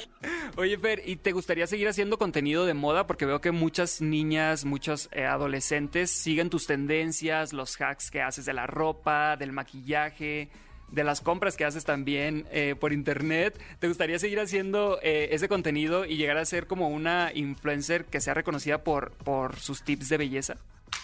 Oye, 0.56 0.78
Fer, 0.78 1.02
¿y 1.04 1.16
te 1.16 1.32
gustaría 1.32 1.66
seguir 1.66 1.88
haciendo 1.88 2.16
contenido 2.16 2.64
de 2.64 2.72
moda? 2.72 3.06
Porque 3.06 3.26
veo 3.26 3.42
que 3.42 3.50
muchas 3.50 4.00
niñas, 4.00 4.64
muchos 4.64 5.10
eh, 5.12 5.26
adolescentes 5.26 6.10
siguen 6.10 6.48
tus 6.48 6.66
tendencias, 6.66 7.52
los 7.52 7.78
hacks 7.78 8.10
que 8.10 8.22
haces 8.22 8.46
de 8.46 8.54
la 8.54 8.66
ropa, 8.66 9.36
del 9.36 9.52
maquillaje, 9.52 10.48
de 10.88 11.04
las 11.04 11.20
compras 11.20 11.54
que 11.58 11.66
haces 11.66 11.84
también 11.84 12.46
eh, 12.50 12.76
por 12.80 12.94
internet. 12.94 13.60
¿Te 13.78 13.88
gustaría 13.88 14.18
seguir 14.18 14.40
haciendo 14.40 14.98
eh, 15.02 15.28
ese 15.32 15.46
contenido 15.46 16.06
y 16.06 16.16
llegar 16.16 16.38
a 16.38 16.46
ser 16.46 16.66
como 16.66 16.88
una 16.88 17.30
influencer 17.34 18.06
que 18.06 18.22
sea 18.22 18.32
reconocida 18.32 18.84
por, 18.84 19.12
por 19.18 19.56
sus 19.56 19.82
tips 19.82 20.08
de 20.08 20.16
belleza? 20.16 20.56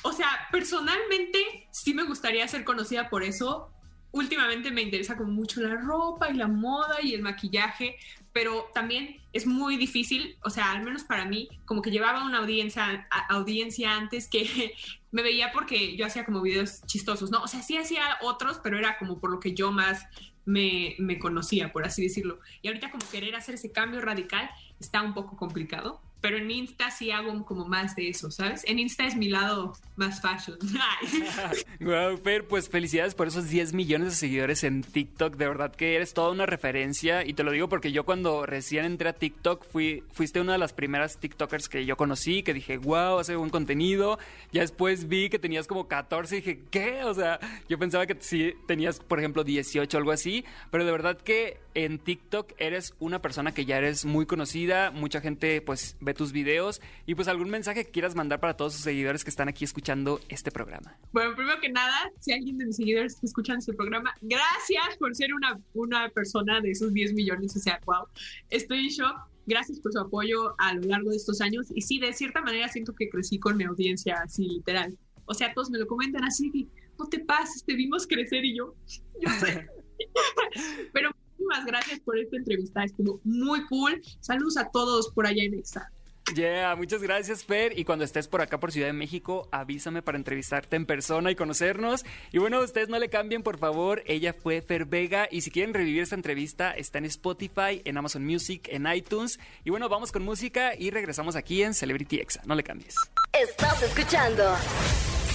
O 0.04 0.12
sea, 0.12 0.48
personalmente 0.50 1.68
sí 1.70 1.92
me 1.92 2.04
gustaría 2.04 2.48
ser 2.48 2.64
conocida 2.64 3.10
por 3.10 3.24
eso. 3.24 3.74
Últimamente 4.10 4.70
me 4.70 4.82
interesa 4.82 5.16
como 5.16 5.32
mucho 5.32 5.60
la 5.60 5.74
ropa 5.76 6.30
y 6.30 6.34
la 6.34 6.48
moda 6.48 6.96
y 7.02 7.14
el 7.14 7.22
maquillaje, 7.22 7.96
pero 8.32 8.70
también 8.72 9.16
es 9.32 9.46
muy 9.46 9.76
difícil, 9.76 10.36
o 10.44 10.50
sea, 10.50 10.72
al 10.72 10.82
menos 10.82 11.04
para 11.04 11.24
mí, 11.24 11.48
como 11.64 11.82
que 11.82 11.90
llevaba 11.90 12.24
una 12.24 12.38
audiencia, 12.38 13.06
audiencia 13.28 13.96
antes 13.96 14.28
que 14.28 14.74
me 15.10 15.22
veía 15.22 15.52
porque 15.52 15.96
yo 15.96 16.06
hacía 16.06 16.24
como 16.24 16.40
videos 16.40 16.82
chistosos, 16.86 17.30
¿no? 17.30 17.42
O 17.42 17.48
sea, 17.48 17.62
sí 17.62 17.76
hacía 17.76 18.18
otros, 18.22 18.60
pero 18.62 18.78
era 18.78 18.98
como 18.98 19.18
por 19.18 19.30
lo 19.30 19.40
que 19.40 19.54
yo 19.54 19.72
más 19.72 20.06
me, 20.44 20.94
me 20.98 21.18
conocía, 21.18 21.72
por 21.72 21.84
así 21.84 22.02
decirlo. 22.02 22.40
Y 22.62 22.68
ahorita 22.68 22.90
como 22.90 23.08
querer 23.10 23.36
hacer 23.36 23.56
ese 23.56 23.72
cambio 23.72 24.00
radical 24.00 24.48
está 24.80 25.02
un 25.02 25.12
poco 25.12 25.36
complicado, 25.36 26.00
pero 26.20 26.38
en 26.38 26.50
Insta 26.50 26.90
sí 26.90 27.10
hago 27.10 27.44
como 27.44 27.66
más 27.66 27.94
de 27.94 28.08
eso, 28.08 28.30
¿sabes? 28.30 28.62
En 28.66 28.78
Insta 28.78 29.06
es 29.06 29.16
mi 29.16 29.28
lado 29.28 29.74
más 29.96 30.20
fashion. 30.20 30.58
wow, 31.80 32.16
Fer, 32.24 32.46
pues 32.46 32.68
felicidades 32.68 33.14
por 33.14 33.28
esos 33.28 33.48
10 33.48 33.72
millones 33.74 34.08
de 34.10 34.14
seguidores 34.16 34.64
en 34.64 34.82
TikTok. 34.82 35.36
De 35.36 35.46
verdad 35.46 35.74
que 35.74 35.94
eres 35.96 36.14
toda 36.14 36.30
una 36.30 36.46
referencia. 36.46 37.24
Y 37.24 37.34
te 37.34 37.44
lo 37.44 37.52
digo 37.52 37.68
porque 37.68 37.92
yo 37.92 38.04
cuando 38.04 38.46
recién 38.46 38.84
entré 38.84 39.10
a 39.10 39.12
TikTok 39.12 39.64
fui, 39.64 40.02
fuiste 40.12 40.40
una 40.40 40.52
de 40.52 40.58
las 40.58 40.72
primeras 40.72 41.18
TikTokers 41.18 41.68
que 41.68 41.84
yo 41.84 41.96
conocí, 41.96 42.42
que 42.42 42.54
dije, 42.54 42.78
wow, 42.78 43.18
hace 43.18 43.36
buen 43.36 43.50
contenido. 43.50 44.18
Ya 44.52 44.62
después 44.62 45.08
vi 45.08 45.28
que 45.30 45.38
tenías 45.38 45.66
como 45.66 45.86
14 45.86 46.36
y 46.36 46.40
dije, 46.40 46.60
¿qué? 46.70 47.04
O 47.04 47.14
sea, 47.14 47.38
yo 47.68 47.78
pensaba 47.78 48.06
que 48.06 48.16
sí 48.20 48.54
tenías, 48.66 48.98
por 49.00 49.18
ejemplo, 49.20 49.44
18 49.44 49.96
o 49.96 49.98
algo 49.98 50.10
así. 50.10 50.44
Pero 50.70 50.84
de 50.84 50.92
verdad 50.92 51.16
que 51.16 51.60
en 51.74 51.98
TikTok 51.98 52.52
eres 52.58 52.94
una 52.98 53.20
persona 53.20 53.52
que 53.52 53.64
ya 53.64 53.78
eres 53.78 54.04
muy 54.04 54.26
conocida. 54.26 54.90
Mucha 54.90 55.20
gente 55.20 55.60
pues 55.60 55.96
ve 56.08 56.14
tus 56.14 56.32
videos. 56.32 56.80
Y 57.06 57.14
pues 57.14 57.28
algún 57.28 57.50
mensaje 57.50 57.84
que 57.84 57.90
quieras 57.90 58.14
mandar 58.14 58.40
para 58.40 58.56
todos 58.56 58.72
sus 58.72 58.82
seguidores 58.82 59.24
que 59.24 59.30
están 59.30 59.48
aquí 59.48 59.64
escuchando 59.64 60.20
este 60.28 60.50
programa. 60.50 60.96
Bueno, 61.12 61.34
primero 61.36 61.60
que 61.60 61.68
nada, 61.68 62.10
si 62.18 62.32
alguien 62.32 62.58
de 62.58 62.66
mis 62.66 62.76
seguidores 62.76 63.14
está 63.14 63.26
escuchando 63.26 63.60
este 63.60 63.74
programa, 63.74 64.14
gracias 64.22 64.96
por 64.98 65.14
ser 65.14 65.32
una, 65.34 65.60
una 65.74 66.08
persona 66.08 66.60
de 66.60 66.70
esos 66.70 66.92
10 66.92 67.12
millones. 67.14 67.54
O 67.56 67.60
sea, 67.60 67.80
wow, 67.84 68.06
estoy 68.50 68.78
en 68.78 68.88
shock. 68.88 69.16
Gracias 69.46 69.80
por 69.80 69.92
su 69.92 69.98
apoyo 69.98 70.54
a 70.58 70.74
lo 70.74 70.82
largo 70.82 71.10
de 71.10 71.16
estos 71.16 71.40
años. 71.40 71.68
Y 71.74 71.80
sí, 71.80 71.98
de 71.98 72.12
cierta 72.12 72.42
manera 72.42 72.68
siento 72.68 72.94
que 72.94 73.08
crecí 73.08 73.38
con 73.38 73.56
mi 73.56 73.64
audiencia 73.64 74.20
así, 74.22 74.46
literal. 74.46 74.98
O 75.24 75.34
sea, 75.34 75.54
todos 75.54 75.70
me 75.70 75.78
lo 75.78 75.86
comentan 75.86 76.24
así, 76.24 76.68
no 76.98 77.06
te 77.06 77.20
pases, 77.20 77.64
te 77.64 77.74
vimos 77.74 78.06
crecer 78.06 78.44
y 78.44 78.56
yo. 78.56 78.74
Pero 80.92 81.10
muchísimas 81.12 81.64
gracias 81.66 82.00
por 82.00 82.18
esta 82.18 82.36
entrevista, 82.36 82.84
estuvo 82.84 83.20
muy 83.24 83.64
cool. 83.66 84.02
Saludos 84.20 84.56
a 84.56 84.68
todos 84.70 85.10
por 85.12 85.26
allá 85.26 85.42
en 85.44 85.54
Exa. 85.54 85.90
Yeah, 86.34 86.76
muchas 86.76 87.02
gracias, 87.02 87.44
Fer. 87.44 87.78
Y 87.78 87.84
cuando 87.84 88.04
estés 88.04 88.28
por 88.28 88.40
acá 88.40 88.60
por 88.60 88.72
Ciudad 88.72 88.88
de 88.88 88.92
México, 88.92 89.48
avísame 89.50 90.02
para 90.02 90.18
entrevistarte 90.18 90.76
en 90.76 90.86
persona 90.86 91.30
y 91.30 91.36
conocernos. 91.36 92.04
Y 92.32 92.38
bueno, 92.38 92.60
ustedes 92.60 92.88
no 92.88 92.98
le 92.98 93.08
cambien, 93.08 93.42
por 93.42 93.58
favor. 93.58 94.02
Ella 94.06 94.34
fue 94.34 94.60
Fer 94.62 94.84
Vega. 94.84 95.28
Y 95.30 95.40
si 95.40 95.50
quieren 95.50 95.74
revivir 95.74 96.02
esta 96.02 96.14
entrevista, 96.14 96.70
está 96.72 96.98
en 96.98 97.06
Spotify, 97.06 97.82
en 97.84 97.96
Amazon 97.96 98.24
Music, 98.24 98.68
en 98.70 98.86
iTunes. 98.86 99.38
Y 99.64 99.70
bueno, 99.70 99.88
vamos 99.88 100.12
con 100.12 100.22
música 100.22 100.74
y 100.76 100.90
regresamos 100.90 101.36
aquí 101.36 101.62
en 101.62 101.74
Celebrity 101.74 102.20
Exa. 102.20 102.42
No 102.44 102.54
le 102.54 102.62
cambies. 102.62 102.94
Estás 103.32 103.82
escuchando 103.82 104.54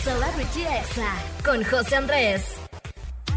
Celebrity 0.04 0.62
Exa 0.62 1.14
con 1.44 1.64
José 1.64 1.96
Andrés. 1.96 2.73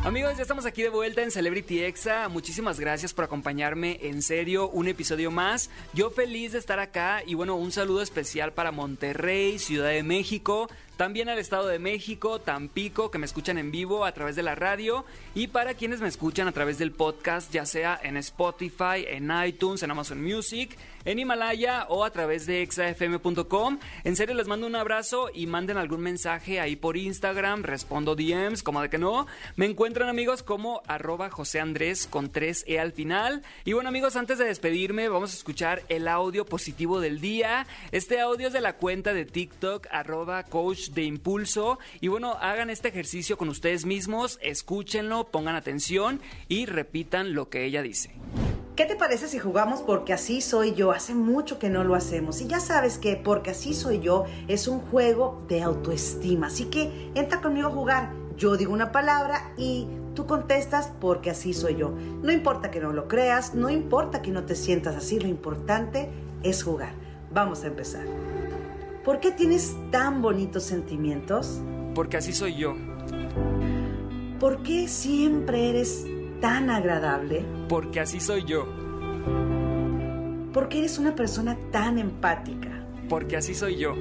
Amigos, 0.06 0.36
ya 0.36 0.42
estamos 0.42 0.66
aquí 0.66 0.82
de 0.82 0.88
vuelta 0.88 1.20
en 1.24 1.32
Celebrity 1.32 1.82
Exa. 1.82 2.28
Muchísimas 2.28 2.78
gracias 2.78 3.12
por 3.12 3.24
acompañarme. 3.24 3.98
En 4.02 4.22
serio, 4.22 4.68
un 4.68 4.86
episodio 4.86 5.32
más. 5.32 5.68
Yo 5.94 6.10
feliz 6.10 6.52
de 6.52 6.60
estar 6.60 6.78
acá 6.78 7.24
y 7.26 7.34
bueno, 7.34 7.56
un 7.56 7.72
saludo 7.72 8.02
especial 8.02 8.52
para 8.52 8.70
Monterrey, 8.70 9.58
Ciudad 9.58 9.88
de 9.88 10.04
México, 10.04 10.68
también 10.96 11.28
al 11.28 11.40
Estado 11.40 11.66
de 11.66 11.80
México, 11.80 12.40
Tampico, 12.40 13.10
que 13.10 13.18
me 13.18 13.26
escuchan 13.26 13.58
en 13.58 13.72
vivo 13.72 14.04
a 14.04 14.12
través 14.12 14.36
de 14.36 14.44
la 14.44 14.54
radio 14.54 15.04
y 15.34 15.48
para 15.48 15.74
quienes 15.74 16.00
me 16.00 16.06
escuchan 16.06 16.46
a 16.46 16.52
través 16.52 16.78
del 16.78 16.92
podcast, 16.92 17.52
ya 17.52 17.66
sea 17.66 17.98
en 18.00 18.16
Spotify, 18.16 19.04
en 19.08 19.32
iTunes, 19.44 19.82
en 19.82 19.90
Amazon 19.90 20.22
Music, 20.22 20.78
en 21.06 21.18
Himalaya 21.18 21.86
o 21.88 22.04
a 22.04 22.10
través 22.10 22.44
de 22.44 22.60
exafm.com. 22.60 23.78
En 24.04 24.16
serio 24.16 24.34
les 24.34 24.46
mando 24.46 24.66
un 24.66 24.76
abrazo 24.76 25.30
y 25.32 25.46
manden 25.46 25.78
algún 25.78 26.02
mensaje 26.02 26.60
ahí 26.60 26.76
por 26.76 26.98
Instagram, 26.98 27.62
respondo 27.62 28.14
DMs, 28.14 28.62
como 28.62 28.82
de 28.82 28.90
que 28.90 28.98
no. 28.98 29.26
Me 29.56 29.64
encuentran 29.64 30.10
amigos 30.10 30.42
como 30.42 30.82
arroba 30.86 31.30
José 31.30 31.60
Andrés 31.60 32.06
con 32.06 32.30
3E 32.30 32.78
al 32.78 32.92
final. 32.92 33.42
Y 33.64 33.72
bueno 33.72 33.88
amigos, 33.88 34.16
antes 34.16 34.36
de 34.38 34.44
despedirme 34.44 35.08
vamos 35.08 35.32
a 35.32 35.36
escuchar 35.36 35.82
el 35.88 36.08
audio 36.08 36.44
positivo 36.44 37.00
del 37.00 37.20
día. 37.20 37.66
Este 37.92 38.20
audio 38.20 38.48
es 38.48 38.52
de 38.52 38.60
la 38.60 38.76
cuenta 38.76 39.14
de 39.14 39.24
TikTok 39.24 39.86
arroba 39.90 40.42
coach 40.42 40.90
de 40.90 41.04
impulso. 41.04 41.78
Y 42.00 42.08
bueno, 42.08 42.36
hagan 42.40 42.68
este 42.68 42.88
ejercicio 42.88 43.38
con 43.38 43.48
ustedes 43.48 43.86
mismos, 43.86 44.38
escúchenlo, 44.42 45.28
pongan 45.28 45.54
atención 45.54 46.20
y 46.48 46.66
repitan 46.66 47.34
lo 47.34 47.48
que 47.48 47.64
ella 47.64 47.82
dice. 47.82 48.10
¿Qué 48.76 48.84
te 48.84 48.94
parece 48.94 49.26
si 49.26 49.38
jugamos 49.38 49.80
porque 49.80 50.12
así 50.12 50.42
soy 50.42 50.74
yo? 50.74 50.92
Hace 50.92 51.14
mucho 51.14 51.58
que 51.58 51.70
no 51.70 51.82
lo 51.82 51.94
hacemos 51.94 52.42
y 52.42 52.46
ya 52.46 52.60
sabes 52.60 52.98
que 52.98 53.16
porque 53.16 53.52
así 53.52 53.72
soy 53.72 54.00
yo 54.00 54.26
es 54.48 54.68
un 54.68 54.80
juego 54.80 55.42
de 55.48 55.62
autoestima. 55.62 56.48
Así 56.48 56.66
que 56.66 57.10
entra 57.14 57.40
conmigo 57.40 57.68
a 57.68 57.70
jugar. 57.70 58.12
Yo 58.36 58.58
digo 58.58 58.74
una 58.74 58.92
palabra 58.92 59.54
y 59.56 59.86
tú 60.14 60.26
contestas 60.26 60.92
porque 61.00 61.30
así 61.30 61.54
soy 61.54 61.76
yo. 61.76 61.94
No 62.22 62.30
importa 62.30 62.70
que 62.70 62.80
no 62.80 62.92
lo 62.92 63.08
creas, 63.08 63.54
no 63.54 63.70
importa 63.70 64.20
que 64.20 64.30
no 64.30 64.44
te 64.44 64.54
sientas 64.54 64.94
así, 64.94 65.18
lo 65.18 65.26
importante 65.26 66.10
es 66.42 66.62
jugar. 66.62 66.92
Vamos 67.32 67.64
a 67.64 67.68
empezar. 67.68 68.04
¿Por 69.06 69.20
qué 69.20 69.30
tienes 69.30 69.74
tan 69.90 70.20
bonitos 70.20 70.64
sentimientos? 70.64 71.62
Porque 71.94 72.18
así 72.18 72.34
soy 72.34 72.56
yo. 72.56 72.74
¿Por 74.38 74.62
qué 74.62 74.86
siempre 74.86 75.70
eres 75.70 76.04
tan 76.40 76.70
agradable? 76.70 77.44
Porque 77.68 78.00
así 78.00 78.20
soy 78.20 78.44
yo. 78.44 78.66
¿Por 80.52 80.68
qué 80.68 80.78
eres 80.78 80.98
una 80.98 81.14
persona 81.14 81.56
tan 81.70 81.98
empática? 81.98 82.70
Porque 83.08 83.36
así 83.36 83.54
soy 83.54 83.76
yo. 83.76 83.94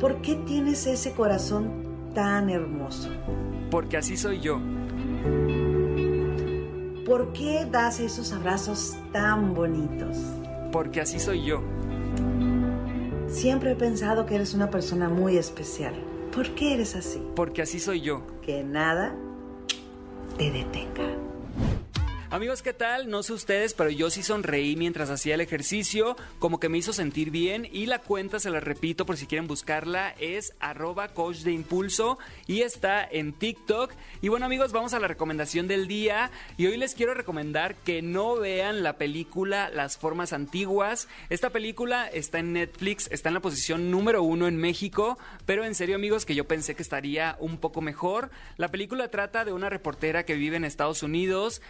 ¿Por 0.00 0.20
qué 0.20 0.34
tienes 0.34 0.86
ese 0.86 1.12
corazón 1.12 2.10
tan 2.14 2.50
hermoso? 2.50 3.10
Porque 3.70 3.96
así 3.96 4.16
soy 4.16 4.40
yo. 4.40 4.60
¿Por 7.06 7.32
qué 7.32 7.66
das 7.70 8.00
esos 8.00 8.32
abrazos 8.32 8.96
tan 9.12 9.54
bonitos? 9.54 10.18
Porque 10.72 11.00
así 11.00 11.18
soy 11.18 11.44
yo. 11.44 11.62
Siempre 13.28 13.72
he 13.72 13.76
pensado 13.76 14.26
que 14.26 14.34
eres 14.34 14.54
una 14.54 14.70
persona 14.70 15.08
muy 15.08 15.36
especial. 15.36 15.94
¿Por 16.34 16.50
qué 16.54 16.74
eres 16.74 16.96
así? 16.96 17.22
Porque 17.36 17.62
así 17.62 17.78
soy 17.78 18.00
yo. 18.00 18.22
Que 18.42 18.64
nada 18.64 19.14
te 20.36 20.50
detenga. 20.50 21.23
Amigos, 22.34 22.62
¿qué 22.62 22.72
tal? 22.72 23.08
No 23.10 23.22
sé 23.22 23.32
ustedes, 23.32 23.74
pero 23.74 23.90
yo 23.90 24.10
sí 24.10 24.24
sonreí 24.24 24.74
mientras 24.74 25.08
hacía 25.08 25.36
el 25.36 25.40
ejercicio, 25.40 26.16
como 26.40 26.58
que 26.58 26.68
me 26.68 26.78
hizo 26.78 26.92
sentir 26.92 27.30
bien 27.30 27.68
y 27.70 27.86
la 27.86 28.00
cuenta, 28.00 28.40
se 28.40 28.50
la 28.50 28.58
repito 28.58 29.06
por 29.06 29.16
si 29.16 29.28
quieren 29.28 29.46
buscarla, 29.46 30.16
es 30.18 30.52
arroba 30.58 31.06
coach 31.10 31.42
de 31.42 31.52
impulso 31.52 32.18
y 32.48 32.62
está 32.62 33.04
en 33.08 33.34
TikTok. 33.34 33.92
Y 34.20 34.30
bueno 34.30 34.46
amigos, 34.46 34.72
vamos 34.72 34.94
a 34.94 34.98
la 34.98 35.06
recomendación 35.06 35.68
del 35.68 35.86
día 35.86 36.32
y 36.56 36.66
hoy 36.66 36.76
les 36.76 36.96
quiero 36.96 37.14
recomendar 37.14 37.76
que 37.76 38.02
no 38.02 38.34
vean 38.34 38.82
la 38.82 38.98
película 38.98 39.68
Las 39.68 39.96
Formas 39.96 40.32
Antiguas. 40.32 41.06
Esta 41.30 41.50
película 41.50 42.08
está 42.08 42.40
en 42.40 42.54
Netflix, 42.54 43.08
está 43.12 43.28
en 43.28 43.34
la 43.34 43.42
posición 43.42 43.92
número 43.92 44.24
uno 44.24 44.48
en 44.48 44.56
México, 44.56 45.18
pero 45.46 45.64
en 45.64 45.76
serio 45.76 45.94
amigos 45.94 46.26
que 46.26 46.34
yo 46.34 46.48
pensé 46.48 46.74
que 46.74 46.82
estaría 46.82 47.36
un 47.38 47.58
poco 47.58 47.80
mejor. 47.80 48.32
La 48.56 48.72
película 48.72 49.06
trata 49.06 49.44
de 49.44 49.52
una 49.52 49.70
reportera 49.70 50.24
que 50.24 50.34
vive 50.34 50.56
en 50.56 50.64
Estados 50.64 51.04
Unidos, 51.04 51.62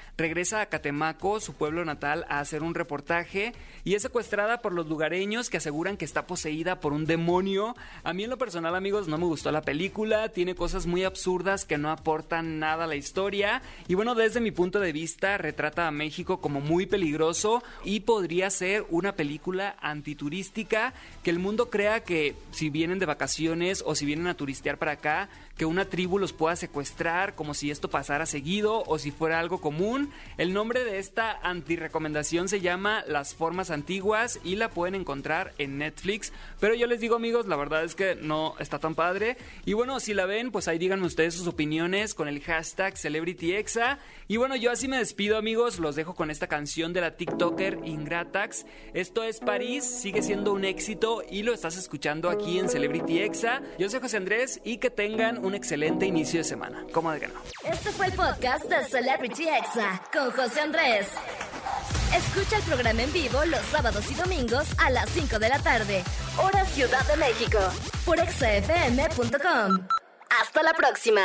a 0.61 0.67
Catemaco, 0.67 1.41
su 1.41 1.55
pueblo 1.55 1.85
natal, 1.85 2.25
a 2.29 2.41
hacer 2.41 2.63
un 2.63 2.75
reportaje 2.75 3.53
y 3.85 3.95
es 3.95 4.03
secuestrada 4.03 4.63
por 4.63 4.73
los 4.73 4.89
lugareños 4.89 5.51
que 5.51 5.59
aseguran 5.59 5.97
que 5.97 6.05
está 6.05 6.27
poseída 6.27 6.81
por 6.81 6.93
un 6.93 7.05
demonio. 7.05 7.77
A 8.03 8.13
mí 8.13 8.25
en 8.25 8.31
lo 8.31 8.39
personal, 8.39 8.75
amigos, 8.75 9.09
no 9.09 9.19
me 9.19 9.27
gustó 9.27 9.53
la 9.53 9.63
película, 9.63 10.31
tiene 10.31 10.55
cosas 10.55 10.87
muy 10.87 11.05
absurdas 11.05 11.65
que 11.65 11.79
no 11.79 11.91
aportan 11.91 12.59
nada 12.59 12.85
a 12.85 12.87
la 12.87 12.97
historia 12.97 13.63
y 13.89 13.95
bueno, 13.95 14.15
desde 14.15 14.41
mi 14.41 14.51
punto 14.51 14.81
de 14.81 14.93
vista 14.93 15.39
retrata 15.39 15.87
a 15.87 15.91
México 15.91 16.41
como 16.41 16.61
muy 16.61 16.87
peligroso 16.87 17.63
y 17.85 18.01
podría 18.01 18.51
ser 18.51 18.87
una 18.91 19.13
película 19.13 19.77
antiturística 19.81 20.95
que 21.23 21.31
el 21.31 21.39
mundo 21.39 21.71
crea 21.71 22.05
que 22.05 22.35
si 22.51 22.71
vienen 22.71 22.99
de 22.99 23.07
vacaciones 23.07 23.83
o 23.87 23.95
si 23.95 24.07
vienen 24.07 24.27
a 24.27 24.35
turistear 24.35 24.79
para 24.79 24.93
acá, 24.93 25.29
que 25.57 25.67
una 25.67 25.85
tribu 25.85 26.19
los 26.19 26.33
pueda 26.33 26.57
secuestrar 26.57 27.35
como 27.35 27.55
si 27.55 27.71
esto 27.71 27.89
pasara 27.89 28.27
seguido 28.27 28.83
o 28.87 28.99
si 28.99 29.11
fuera 29.11 29.39
algo 29.39 29.61
común. 29.61 30.11
El 30.37 30.53
nombre 30.53 30.85
de 30.85 30.99
esta 30.99 31.39
antirecomendación 31.43 32.49
se 32.49 32.61
llama 32.61 33.05
Las 33.07 33.35
Formas 33.35 33.71
Antiguas 33.71 34.41
y 34.43 34.57
la 34.57 34.71
pueden 34.71 34.95
encontrar 34.95 35.55
en 35.59 35.79
Netflix. 35.79 36.33
Pero 36.61 36.75
yo 36.75 36.87
les 36.87 37.01
digo 37.01 37.17
amigos, 37.17 37.47
la 37.47 37.57
verdad 37.57 37.85
es 37.85 37.95
que 37.95 38.17
no 38.17 38.55
está 38.59 38.79
tan 38.79 38.95
padre. 38.95 39.37
Y 39.65 39.75
bueno, 39.75 40.01
si 40.01 40.15
la 40.15 40.27
ven, 40.27 40.51
pues 40.51 40.69
ahí 40.69 40.79
díganme 40.79 41.07
ustedes 41.07 41.35
sus 41.35 41.47
opiniones 41.47 42.15
con 42.15 42.29
el 42.29 42.41
hashtag 42.41 42.97
CelebrityExa. 42.97 43.99
Y 44.27 44.39
bueno, 44.39 44.57
yo 44.57 44.71
así 44.71 44.89
me 44.89 44.99
despido 44.99 45.37
amigos, 45.37 45.79
los 45.79 45.97
dejo 45.97 46.15
con 46.15 46.31
esta 46.31 46.47
canción 46.47 46.93
de 46.93 47.01
la 47.03 47.17
TikToker 47.17 47.81
Ingratax. 47.85 48.67
Esto 48.95 49.23
es 49.23 49.39
París, 49.39 49.85
sigue 49.85 50.23
siendo 50.23 50.53
un 50.53 50.65
éxito 50.65 51.23
y 51.29 51.43
lo 51.43 51.53
estás 51.53 51.77
escuchando 51.77 52.31
aquí 52.31 52.59
en 52.59 52.69
Celebrity 52.69 53.21
Exa. 53.21 53.63
Yo 53.79 53.89
soy 53.89 54.01
José 54.01 54.17
Andrés 54.17 54.61
y 54.65 54.79
que 54.79 54.91
tengan 54.91 55.44
un 55.47 55.55
excelente 55.55 56.07
inicio 56.07 56.41
de 56.41 56.45
semana. 56.45 56.85
¿Cómo 56.93 57.11
de 57.13 57.21
que 57.21 57.29
no? 57.29 57.35
Este 57.65 57.91
fue 57.91 58.07
el 58.07 58.13
podcast 58.13 58.65
de 58.65 58.85
Celebrity 58.85 59.49
Exa 59.49 60.03
con 60.13 60.31
José 60.31 60.61
Andrés. 60.61 61.09
Escucha 62.15 62.57
el 62.59 62.63
programa 62.63 63.03
en 63.03 63.13
vivo 63.13 63.45
los 63.47 63.61
sábados 63.67 64.11
y 64.11 64.15
domingos 64.15 64.69
a 64.79 64.91
las 64.91 65.09
5 65.11 65.39
de 65.39 65.49
la 65.49 65.59
tarde, 65.59 66.03
hora 66.43 66.65
Ciudad 66.67 67.05
de 67.07 67.17
México, 67.17 67.59
por 68.05 68.19
exafm.com. 68.21 69.87
Hasta 70.41 70.63
la 70.63 70.73
próxima. 70.75 71.23